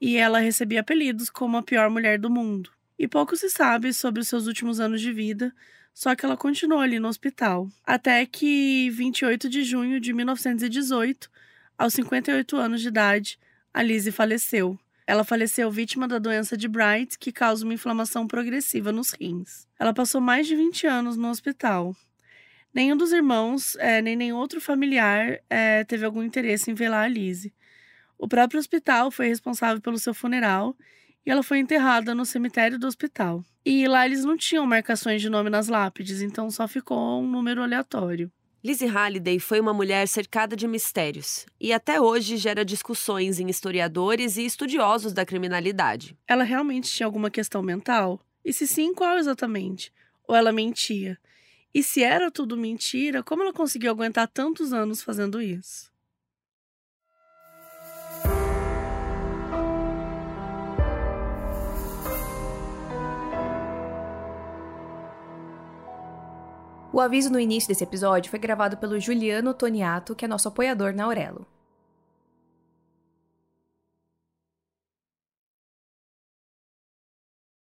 [0.00, 2.70] e ela recebia apelidos como a pior mulher do mundo.
[2.98, 5.54] E pouco se sabe sobre os seus últimos anos de vida,
[5.92, 7.68] só que ela continuou ali no hospital.
[7.86, 11.30] Até que, 28 de junho de 1918,
[11.76, 13.38] aos 58 anos de idade,
[13.72, 14.78] a Lizzie faleceu.
[15.06, 19.66] Ela faleceu vítima da doença de Bright, que causa uma inflamação progressiva nos rins.
[19.78, 21.94] Ela passou mais de 20 anos no hospital.
[22.72, 27.08] Nenhum dos irmãos, é, nem nenhum outro familiar é, teve algum interesse em velar a
[27.08, 27.52] Lizzie.
[28.18, 30.76] O próprio hospital foi responsável pelo seu funeral
[31.26, 33.44] e ela foi enterrada no cemitério do hospital.
[33.64, 37.62] E lá eles não tinham marcações de nome nas lápides, então só ficou um número
[37.62, 38.30] aleatório.
[38.64, 44.36] Lizzie Halliday foi uma mulher cercada de mistérios e até hoje gera discussões em historiadores
[44.36, 46.16] e estudiosos da criminalidade.
[46.28, 48.24] Ela realmente tinha alguma questão mental?
[48.44, 49.92] E se sim, qual exatamente?
[50.28, 51.18] Ou ela mentia?
[51.74, 55.91] E se era tudo mentira, como ela conseguiu aguentar tantos anos fazendo isso?
[66.92, 70.92] O aviso no início desse episódio foi gravado pelo Juliano Toniato, que é nosso apoiador
[70.92, 71.46] na Aurelo.